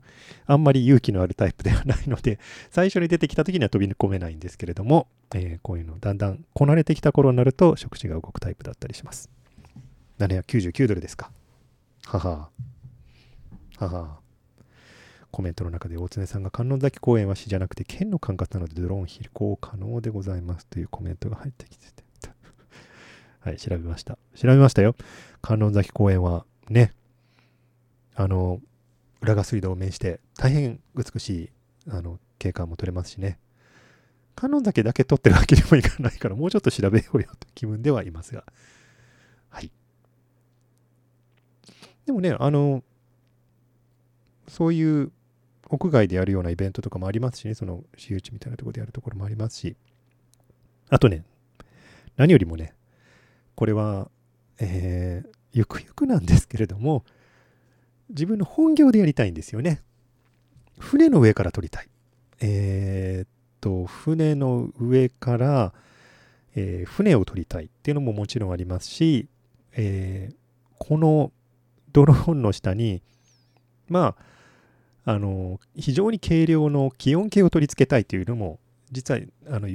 [0.45, 9.29] あんまり勇気のあるタイプではないので、 最初に出てきた時には飛び込めないんですけれども、えー、こういうのだんだんこなれてきた頃になると触手が動くタイプだったりします。
[10.19, 11.31] 799ドルですか。
[12.05, 12.49] はは。
[13.77, 14.19] はは。
[15.31, 22.03] コメントの中で大常さんが観音崎公園は市じゃなくて県の管轄なのでドローン飛行可能でございますというコメントが入ってきてて。
[23.41, 24.17] はい、調べました。
[24.35, 24.95] 調べましたよ。
[25.41, 26.93] 観音崎公園はね、
[28.15, 28.59] あの、
[29.21, 31.49] 浦賀水道を面して大変美しい
[31.87, 33.37] あの景観も取れますしね。
[34.35, 38.43] 観音崎だけ取ってるわけにもいかないから、もうちょっと調べようよという気分ではいますが。
[39.49, 39.71] はい。
[42.07, 42.83] でもね、あの、
[44.47, 45.11] そういう
[45.69, 49.75] 屋外でやるようなイベントとかもありますしね、その私有地みたいなところでやるところもありますし、
[50.89, 51.25] あとね、
[52.15, 52.73] 何よりもね、
[53.55, 54.09] これは、
[54.59, 57.03] えー、ゆくゆくなんですけれども、
[58.07, 59.81] 自分の本業でやりたいんですよね。
[60.79, 61.89] 船の上から撮りたい。
[62.39, 65.73] えー、っと、船の上から、
[66.55, 69.27] えー、船を撮りたいっていうのももちろんありますし、
[69.73, 70.35] えー、
[70.79, 71.33] この
[71.97, 73.01] ドローンの下に、
[73.89, 74.15] ま
[75.03, 78.59] あ、あの、非常に軽量の気温計を取り付けたいというのも、
[78.91, 79.67] 実は、あの、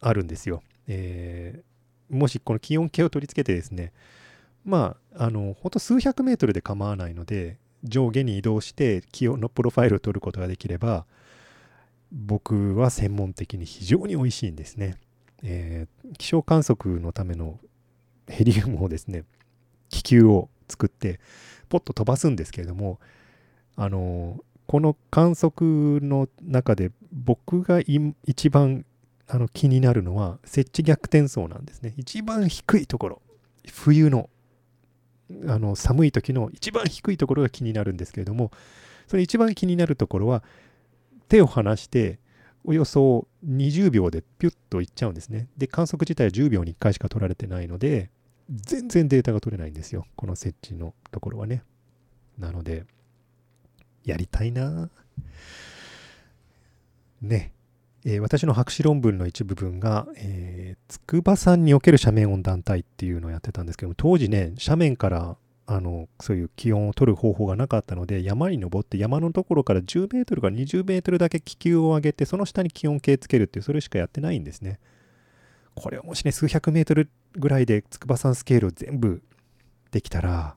[0.00, 0.62] あるんですよ。
[0.86, 3.92] えー、もしこの気温計を取り付けてですね、
[4.64, 11.04] まあ、あの、ほんと数百メートルで構わないので、上下に移動して気温のプロファイルを取ることができれば、
[12.10, 14.96] 僕は専門的に非常に美味しいんですね。
[15.42, 17.60] えー、気象観測のための
[18.28, 19.24] ヘリウムをですね、
[19.90, 21.20] 気球を作って
[21.68, 22.98] ポッと飛ばすんですけれども
[23.76, 27.80] あのこの観測の中で僕が
[28.24, 28.84] 一番
[29.28, 33.22] あの気になるのは設置逆転層なんですね一番低いところ
[33.72, 34.30] 冬の
[35.46, 38.50] あの寒い時の一番低いところが気になるんですけれども
[39.06, 40.42] それ一番気になるところは
[41.28, 42.18] 手を離して
[42.64, 45.48] およそ20秒でピュッといっちゃうんですね。
[45.56, 48.10] で、観測自体は10秒に1回しか取られてないので、
[48.50, 50.06] 全然データが取れないんですよ。
[50.16, 51.62] この設置のところはね。
[52.38, 52.84] なので、
[54.04, 54.90] やりたいな
[57.22, 57.52] ね。
[58.04, 65.36] えー、私の博士論文の一部分が、えー、筑波山における斜面温暖帯っていうのをやってたんですけども、当時ね、斜面から
[65.66, 74.80] あのそういう気温を取る方法がなかったので、山に登って山のところから10メートルから20メートルだけ気球を上げて、その下に気温計つけるっていう、それしかやってないんですね。
[75.74, 79.22] これをもしね、数百メートルぐらいで筑波山スケールを全部
[79.90, 80.56] できたら、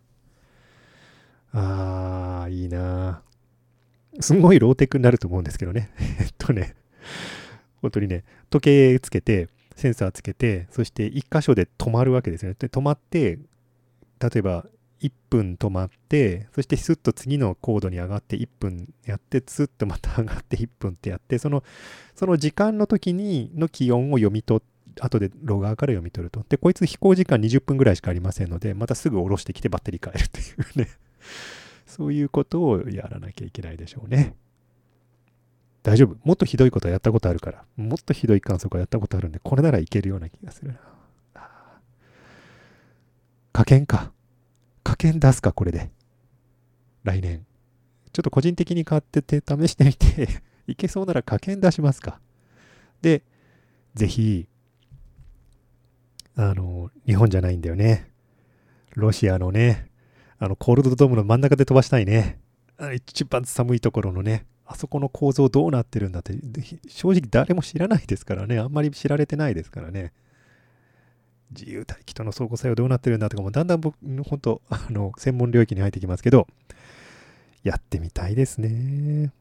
[1.51, 3.21] あー、いいな
[4.19, 5.89] すんごいローテクになると思うんですけどね。
[6.19, 6.75] えっとね、
[7.81, 12.55] 本当にね、時計つけて、センサーつけて、そして1箇所で止まるわけですよね。
[12.59, 13.39] で、止まって、
[14.19, 14.67] 例えば
[15.01, 21.63] 1分止まって、そしてスッと次のコードに上がって1分やって、スッとまた上がって1分ってやって、その、
[22.15, 26.45] その時間の時にの気温を読み取って、後でロガーから読み取ると。
[26.47, 30.89] で、こいつ飛行時間20分ぐらいしかありませんので、またすぐ下ろしてきてバッテリー変えるというね
[31.85, 34.35] そういうことをやらなきゃいけないでしょうね。
[35.83, 36.17] 大丈夫。
[36.23, 37.65] もっとひどいことはやったことあるから。
[37.75, 40.79] もっとひどい観測はやったことあるんで、これならいけるような気がするな。
[43.51, 44.11] 加減か。
[44.83, 45.91] 加減出すか、これで。
[47.03, 47.45] 来年。
[48.13, 50.27] ちょっと個人的に買ってて試してみて
[50.67, 52.19] いけそうなら加減出しますか。
[53.01, 53.23] で、
[53.93, 54.47] ぜひ、
[56.35, 58.09] あの、日本じゃないんだよね。
[58.95, 59.89] ロシアのね、
[60.39, 62.39] あの、コールドドームの真ん中で飛ばしたいね。
[62.95, 66.33] 一番寒いところのね、あそこの構造どうなってるんだって、
[66.87, 70.13] 正直誰も知らないですからね、あんまり知られてないですからね。
[71.51, 76.47] 自由待機との相互作用どうなってるんだとかも、だんだん僕、本当あの、専門領域に入ってきますけど、
[77.63, 79.31] やってみたいですね。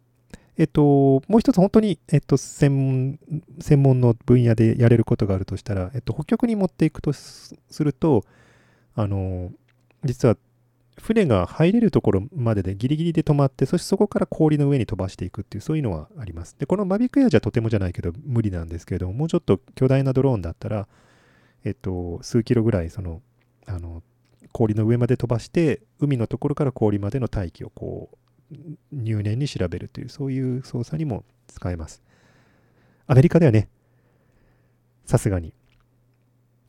[0.59, 0.83] えっと、
[1.29, 3.19] もう一つ本当に、えっと、専門、
[3.61, 8.25] 専門の分野でやれることがあるとしたら、えっと、北極に持っていくとすると、
[8.95, 9.51] あの、
[10.05, 10.37] 実は
[11.01, 16.55] 船が入れるところまででギリギリで止まって、そしてそこから氷の上に飛ばしていくっていう、そういうのはあります。
[16.59, 20.87] で、このマビクエアじゃとてもじゃないけど無理なんですけれど、もうちょっと巨大なドローンだったら、
[21.65, 23.23] えっと、数キロぐらい、その、
[23.67, 24.03] あの、
[24.53, 28.17] 氷の上まで飛ばして、海のところから氷までの大気をこう、
[28.93, 32.03] 入念に調べるという、そういう操作にも使えます。
[33.07, 33.69] アメリカではね、
[35.05, 35.53] さすがに、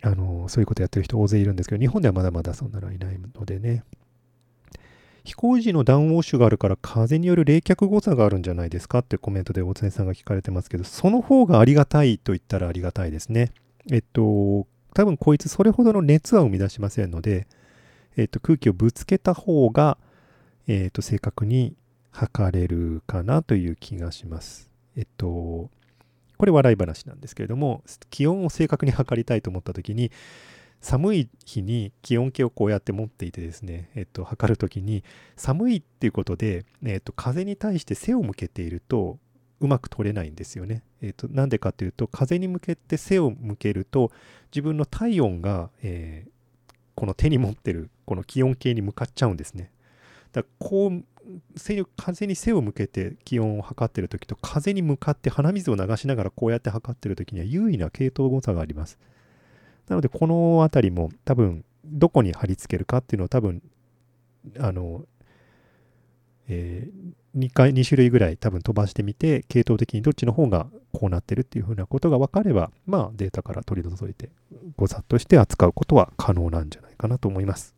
[0.02, 3.84] あの、そういうことやってる人大勢いるんですけど、日本ではまだまだそんなのはいないのでね、
[5.24, 13.52] 飛行時のダウンウォッシュがあるから風による冷却誤差があるんじゃないですかってコメントで大常さんが聞かれてますけど、その方がありがたいと言ったらありがたいですね。
[13.90, 17.48] えっと、多分こいつそれほどの熱は生み出しませんので、
[18.18, 19.98] えっと、空気をぶつけた方が、
[20.68, 21.76] えっと、正確に
[22.12, 24.70] 測れるかなという気がします。
[24.96, 25.28] えっと、
[26.38, 30.12] これ笑い話なんですけれども、気温を正確に測りたいと思った時に、
[30.80, 35.04] 寒い日に気温計をこうやって持っていてですね、えっと、測るときに、
[35.38, 39.18] 寒いっていうことで、えっと、風に対して背を向けていると、
[39.62, 40.84] うまく取れないんですよね。
[41.02, 44.12] えっと、なんでかっていうと、風に向けて背を向けると、
[44.52, 49.72] 自分の体温が、えー、この手に持ってる、この気温計に向かっちゃうんですね。
[50.34, 51.04] だこう
[51.96, 59.00] 風に背を向けて気温を測ってるときと風に向かって鼻水を流しながらこうやって測ってるときには優位な系統誤差があります。
[59.88, 63.62] なので、この辺りも多分、どこに貼り付けるかっていうのを多分、
[64.60, 65.06] あの、
[66.48, 74.30] えー、2回、2種類ぐらい多分飛ばしてみて、系統的にどっちの方がこうなってるっていうふうなことが分かれば、まあデータから取り除いて
[74.78, 77.76] 誤差として扱うことは可能なんじゃないかなと思います。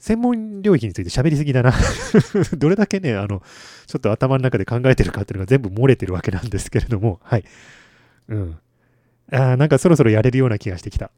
[0.00, 1.72] 専門領域について喋りすぎだな
[2.56, 3.42] どれだけね、あの、
[3.86, 7.44] ちょっと頭の中で考えてるかっていうのが全部漏れてるわけなんですけれども、はい。
[8.28, 8.58] うん。
[9.32, 11.10] ああなんかそろそろやれるような気がしてきた。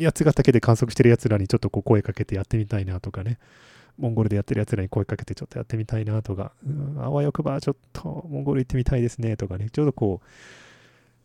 [0.00, 3.38] 八ヶ岳で観測してるやつらにちょっとこう声かけてやってみたいなとかね。
[3.98, 6.52] モンゴルでやってるやつらに声かけてちょっとやってみたいなとか、
[6.98, 10.26] あわよくばちょっとモンゴル行ってみたいですねとかね、ちょうどこう、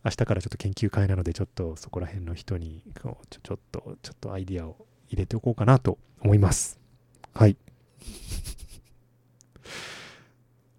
[0.04, 4.76] 明日からちょっと研究会なので、ちょっとそこら辺の人にこうちょちょっと、ちょっとアイディアを
[5.08, 6.78] 入れておこうかなと思います。
[7.34, 7.56] はい。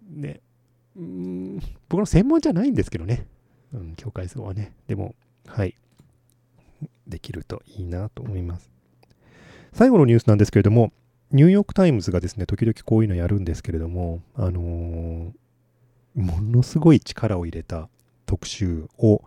[0.10, 0.40] ね。
[0.96, 1.58] うん
[1.88, 3.26] 僕の専門じゃないんですけどね。
[3.72, 4.74] うん、境界層はね。
[4.86, 5.14] でも、
[5.46, 5.76] はい。
[7.06, 8.70] できるといいなと思います。
[9.72, 10.92] 最後のニュースなんですけれども、
[11.32, 15.32] ニューヨーク・タイムズがですね、時々こういうのやるんですけれども、あのー、
[16.16, 17.88] ものすごい力を入れた
[18.26, 19.22] 特集を、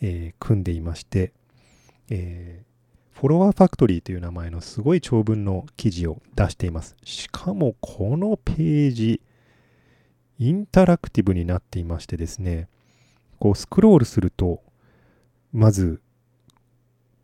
[0.00, 1.32] えー、組んでいまして、
[2.10, 2.75] えー、
[3.16, 6.96] フォロワーファクトリーという名前のすごい長文の記事を出しています。
[7.02, 9.22] しかもこのページ、
[10.38, 12.68] インタラクティブになっていましてですね、
[13.38, 14.62] こうスクロールすると、
[15.50, 16.02] まず、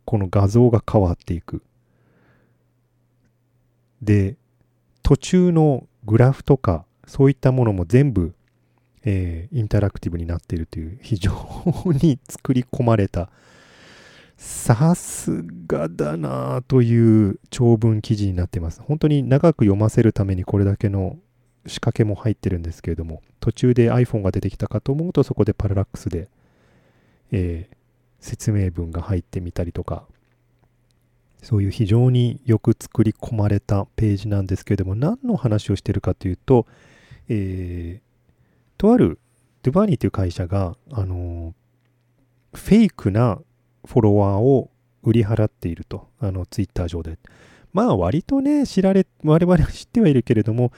[0.03, 1.61] この画像が変わっていく。
[4.01, 4.35] で、
[5.03, 8.33] 途中のグラフとか、そういったものも全部、
[9.03, 11.31] えー、インタラクティブになっているという、非常
[12.01, 13.29] に作り込まれた、
[14.45, 18.81] さすがだなという長文記事になっています。
[18.81, 21.17] 本当に長く読ませるためにこれだけの
[21.65, 26.27] 仕掛けも入ってるんですけれども、途中で iPhone が出てきたかと思うと、そこでパララックスで、
[27.31, 27.75] えー、
[28.19, 30.03] 説明文が入ってみたりとか、
[31.41, 36.67] そういう非常によく作り込まれたページなんですけれども何の話をしてるかというと、
[37.29, 39.19] えー、とある
[39.61, 41.53] ドゥバーニーという会社が、あの
[42.53, 43.39] フェイクな
[43.85, 44.69] フォロワーを
[45.03, 47.17] 売り払っていると、あのツイッター上で。
[47.73, 50.71] まあ割とね、知られ、我々は知ってはいるけれども、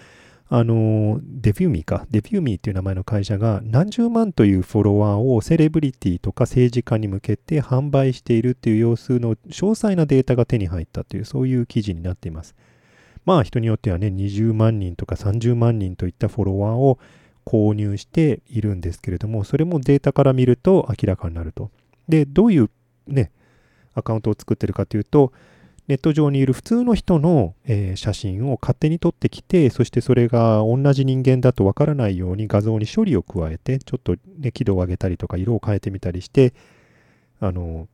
[0.47, 12.55] あの、デビューミーか、デビューミーっていう名前の会社が何十万というフォロワーをセレブリティとか政治家に向けて販売しているっていう様子の詳細なデータが手に入ったという、そういう記事になっています。
[13.25, 16.99] まあ人によってはね、20万人とか30万人といったフォロワーを
[17.43, 21.71] 購入しているんですけれども、それもデータから見ると明らかになると。
[22.07, 22.69] で、どういう
[23.07, 23.31] ね、
[23.93, 25.31] アカウントを作ってるかというと、
[25.87, 36.53] ネット上にいる普通の人の、えー、写真を勝手に撮ってきて、そしてそれが同じ人間だとわからないように画像に処理を加えて、ちょっと、ね、輝度を上げたりとか色を変えてみたりして、
[37.39, 37.87] あの、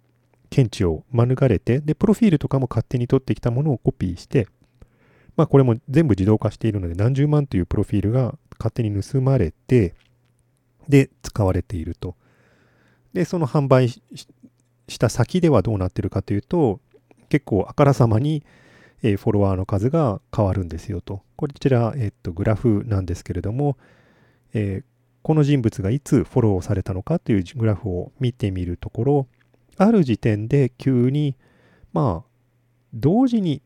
[0.49, 4.47] 検知を免れて、で、プロフィールとかも勝手に撮ってきたものをコピーして、
[5.35, 9.95] まあこれも全部自動化しているので何十万というプロフィールが勝手に盗まれて、
[10.87, 12.15] で、使われていると。
[13.13, 13.89] で、その販売
[14.87, 16.79] した先ではどうなってるかというと、
[17.29, 18.43] 結構あからさまに、
[19.03, 21.21] え、フォロワーの数が変わるんですよと。
[21.35, 23.77] こちら、え、っと、グラフなんですけれども、
[24.53, 24.83] えー、
[25.23, 29.27] この人物がいつフォローされたのかというグラフを見てみるところ、
[29.77, 31.35] ある時点で急に、
[31.93, 32.29] まあ、
[32.93, 33.61] 同時に、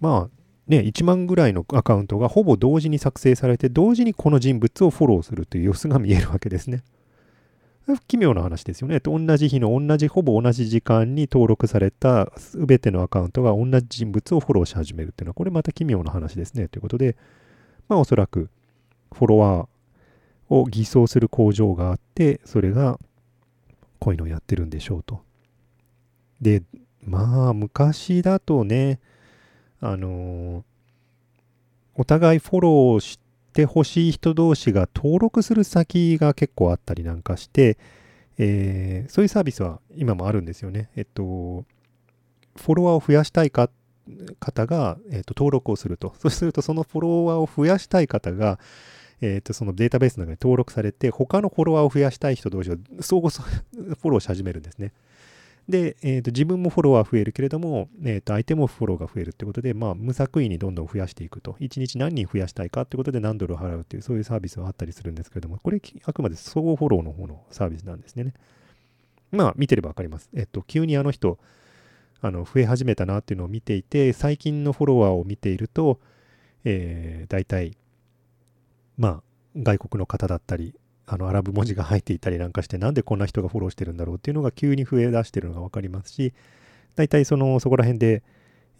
[0.00, 0.36] まあ、
[0.68, 6.82] ね、1万ぐらいのアカウントがほぼ同時に作成されて、同時にこの人物をフォローするという様子が見えるわけですね。
[8.08, 9.00] 奇妙な話ですよね。
[9.00, 16.66] 同じ日の同じ、ほぼ同じ時間に登録された全てのアカウントが同じ人物をフォローし始めるっていうのは、これまた奇妙な話ですね。
[16.66, 17.16] ということで、
[17.88, 18.50] まあおそらく
[19.12, 19.68] フォロワー
[20.48, 22.98] を偽装する工場があって、それが
[24.00, 25.20] こういうのをやってるんでしょうと。
[26.40, 26.62] で、
[27.04, 28.98] まあ昔だとね、
[29.80, 30.62] あのー、
[31.94, 33.25] お互いフォローして
[33.56, 37.78] てほしい人同士が登録する先が結構あったりなんかして、
[38.36, 40.90] えー、そういうサービスは今もあるんですよね。
[40.94, 43.70] えっと、フォロワーを増やしたいか
[44.38, 46.14] 方が、えっと、登録をすると。
[46.20, 48.58] そうすると、そのフォロワーを増やしたい方が、
[49.22, 54.92] えっと、そのデータベースの中に登録されて、他のフォロワーを増やしたい人同士が相互フォローし始めるんですね。
[55.68, 61.56] で、えーと、自分もフォロワー増えるけれども、えーと、相手もフォローが増えるってことで、まあ、無作為にどんどん増やしていくと。
[61.60, 68.32] 1日何人増やしたいかってことで何ドル払うっていう、そういうサービスはあったりするんですけれども、これ、あくまで相互フォローの方のサービスなんですね。
[69.32, 70.30] まあ、見てればわかります。
[70.34, 71.38] えっと、急にあの人、
[72.20, 75.98] あの、増え始めたなっていうのを見ていて、最近のフォロワーを見ていると、
[76.64, 77.76] えー、大体、
[78.96, 79.22] まあ、
[79.56, 80.74] 外国の方だったり、
[81.06, 86.34] あのアラブ文字が入っていたりなんかしてなんでこんな人がフォローしてるんだろうっていうのが急に増え出してるのが分かりますし
[86.96, 88.24] 大体そのそこら辺で、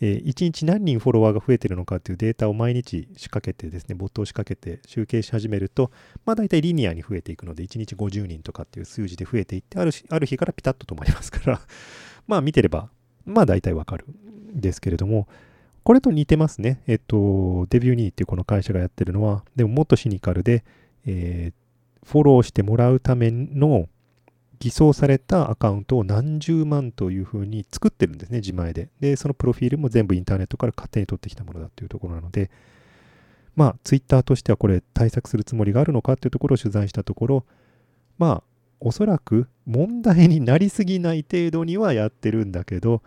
[0.00, 5.92] えー、1日何人フォロワーが増えてるのかっていうデータを毎日仕掛けてですねボットを仕掛けて集計し始めると
[6.24, 11.60] まあ大体リニアに増えていくので1日50人とかっていう数字で増えていってあるある日からピタッと止まりますから
[12.26, 12.90] まあ見てれば
[13.24, 14.06] まあ大体わかる
[14.56, 15.28] んですけれども
[15.86, 16.82] これと似てますね。
[16.88, 20.64] えっと、デビューニーっていうこの会社がやってるのは、でももっとシニカルで、
[21.06, 21.65] えー、
[22.06, 23.88] フォローしてもらうための
[24.60, 28.88] 偽装されたアカウントを何十万というふうに作ってるんですね、自前で。
[29.00, 32.50] で、そのプロフィールも全部インターネットから勝手に取ってきたものだというところなので、
[33.56, 37.44] まあ、ツイッターとしてはこれ対策するつもりがあるのかっていうところを取材したところ、
[38.18, 38.42] まあ、
[38.80, 43.02] おそらく問題になりすぎない程度にはやってるんだけど、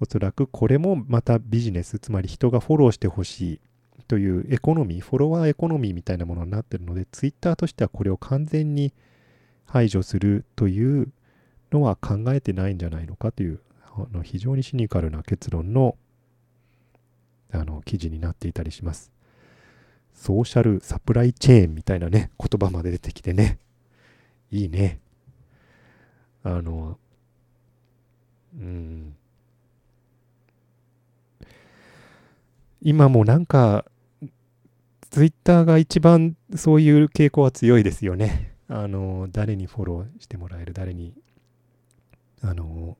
[0.00, 3.60] おそらくこれもまたビジネス、つまり人がフォローしてほしい。
[4.06, 8.92] というエコノミー、フォロワーエコノミーみたいなものになってるので、ツイッターとしてはこれを完全に
[9.66, 11.12] 排除するという
[11.72, 15.96] のは考えてないんじゃないのかという、あの非常にシニカルな結論の
[17.50, 19.10] あの記事になっていたりします。
[20.12, 23.58] ソーシャルサプライチェーンみたいなね、言葉まで出てきてね、
[24.50, 25.00] いいね。
[26.42, 26.98] あの、
[28.56, 29.14] うん。
[32.80, 33.84] 今もなんか
[35.10, 38.54] ツイッターが一番そういう傾向は強いですよね。
[38.68, 41.14] あの、誰にフォローしてもらえる、誰に、
[42.42, 42.96] あの、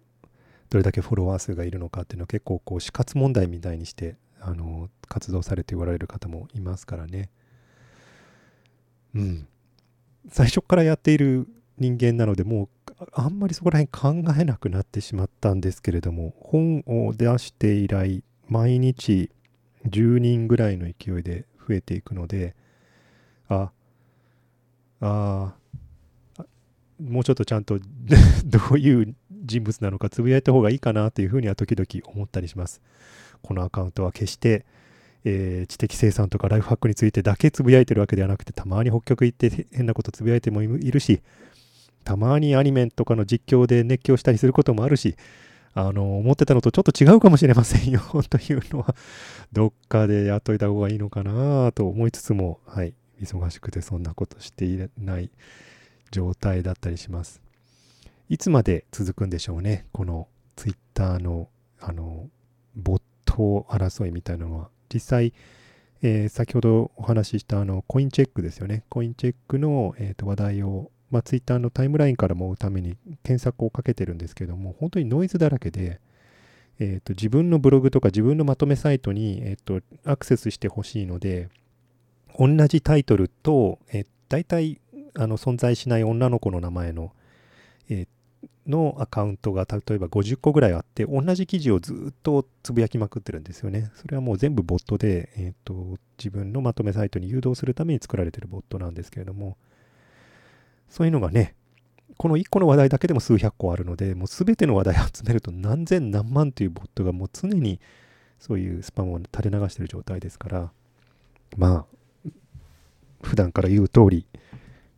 [0.70, 7.28] どれだけフォロワー数がいるのかっていうのは結構こう死活問題みたいにして、あの、活動されておられる方もいますからね。
[9.14, 9.48] うん。
[10.30, 11.46] 最初からやっている
[11.78, 12.68] 人間なので、もう
[13.12, 19.30] あんまりそこら辺考えなくなってしまったんですけれども、本を出して以来、毎日
[19.88, 22.54] 10人ぐらいの勢いで増えていくので、
[23.48, 23.70] あ、
[25.00, 25.54] あ
[27.00, 27.78] もうちょっとちゃんと
[28.44, 32.80] どういう人物なのかつぶやいた方がいいかなというふうには時々思ったりします。
[33.42, 34.66] このアカウントは決して、
[35.24, 41.20] えー、知的生産とかライフハックについてだけつぶやいてるわけではなくて、たまに北極行って変なことつぶやいてもいるし、
[42.04, 45.16] たまにアニメとかの実況で熱狂したりすることもあるし、
[45.74, 48.94] あの、思ってたのとちょっと違うかもしれませんよ というのは、
[49.52, 55.30] どっかでやっといた方がいいのかなと思いつつも、はい、忙しくてそんなことしていない
[56.10, 57.40] 状態だったりします。
[58.28, 61.48] いつまで続くんでしょうね、このツイッターの、
[61.80, 62.28] あの、
[62.76, 64.70] ボット争いみたいなのは。
[64.92, 65.32] 実際、
[66.02, 68.84] えー、先ほどお話ししたあのコインチェックですよね。
[68.88, 76.00] コインチェックの、えーと話題をまあ、ツイッターのタイムラインからも追うために検索をかけてるんですけども、本当にノイズだらけで、
[76.78, 81.48] えーと、自分のブログとか自分のまとめサイトに、えーと、アクセスしてほしいので、
[82.38, 84.80] 同じタイトルと、えー、大体
[85.14, 87.12] あの存在しない女の子の名前の、
[87.88, 93.90] えー、のアカウントが例えば50個ぐらいあって、同じ記事をずっとつぶやきまくってるんですよね。
[93.96, 99.56] それはもう全部ボットで、えーと自分のまとめサイトに誘導するために作られてるボットなんですけれども、
[100.88, 101.54] そういうのがね、
[102.16, 107.80] この1個の話題だけでも数百個あるので、もう全ての話題集めると何千何万というボットがもう常に
[108.38, 110.72] そういうスパムを垂れ流している状態ですから、
[111.56, 111.86] ま
[112.26, 112.30] あ、
[113.22, 114.26] 普段から言う通り、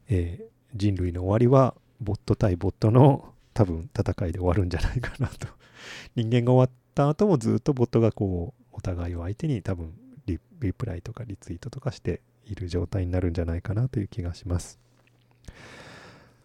[0.09, 5.47] えー、人類の終わりはボット対ボットの多分戦いで終わるんじゃないかなと。
[6.17, 9.93] 人間が終わった後もずっとボットがこう、お互いを相手に多分
[10.27, 10.39] リ
[10.73, 14.79] プライとかリツイートとかしている状態になるんじゃないかなという気がします。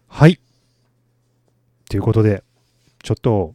[0.08, 0.40] はい。
[1.88, 2.42] ということで、
[3.02, 3.54] ちょっと、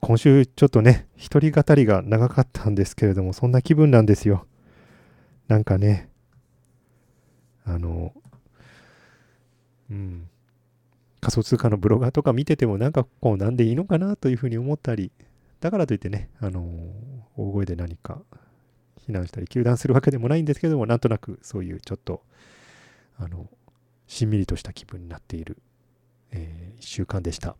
[0.00, 4.46] 今週ちょっとね、一人語りが長かったんですけれども、そんな気分なんですよ。
[5.48, 6.10] なんかね、
[7.64, 8.12] あの、
[9.90, 10.28] うん、
[11.20, 15.10] 仮想通貨のブロガーとか見ててもなんかこうなんでいいのかなというふうに思ったり、
[15.60, 16.62] だからといってね、あの、
[17.36, 18.22] 大声で何か
[19.04, 22.22] 非難したり、糾弾するわけでもないんですけども、なんとなくそういうちょっと、
[23.18, 23.48] あの、
[24.06, 25.58] しんみりとした気分になっている、
[26.32, 27.56] えー、1週間でした。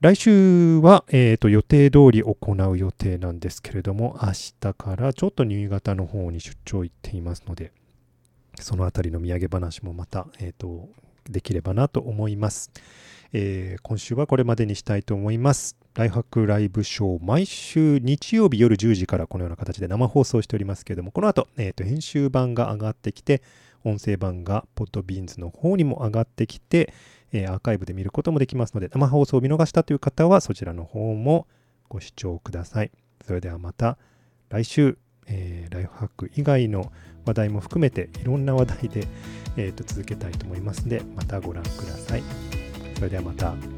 [0.00, 7.72] 来週は、えーと、予定通り行う予定なんですけれども、明日からちょっと新潟の方に出張行っていますので、
[8.60, 10.88] そのあたりの土産話もまた、えーと、
[11.28, 12.70] できればなと思います、
[13.32, 15.76] えー、今週はこれまでにしたいと思います。
[15.94, 23.42] ライフハックライブショー、毎週日曜日夜10時からこのような形で生放送しておりますけれども、この後、えーと編集版が上がってきて、
[23.88, 26.92] 音声版がポッドビーンズの方にも上がってきて、
[27.32, 31.46] えー、アーカイブで見ることもできますので、生放送を見逃したという方はそちらの方も
[31.88, 32.90] ご視聴ください。
[33.26, 33.98] それではまた
[34.48, 36.92] 来週、えー、ライフハック以外の
[37.26, 39.06] 話題も含めていろんな話題で、
[39.56, 42.22] えー、と続けたいと思いますので、またご覧ください。
[42.96, 43.77] それではまた。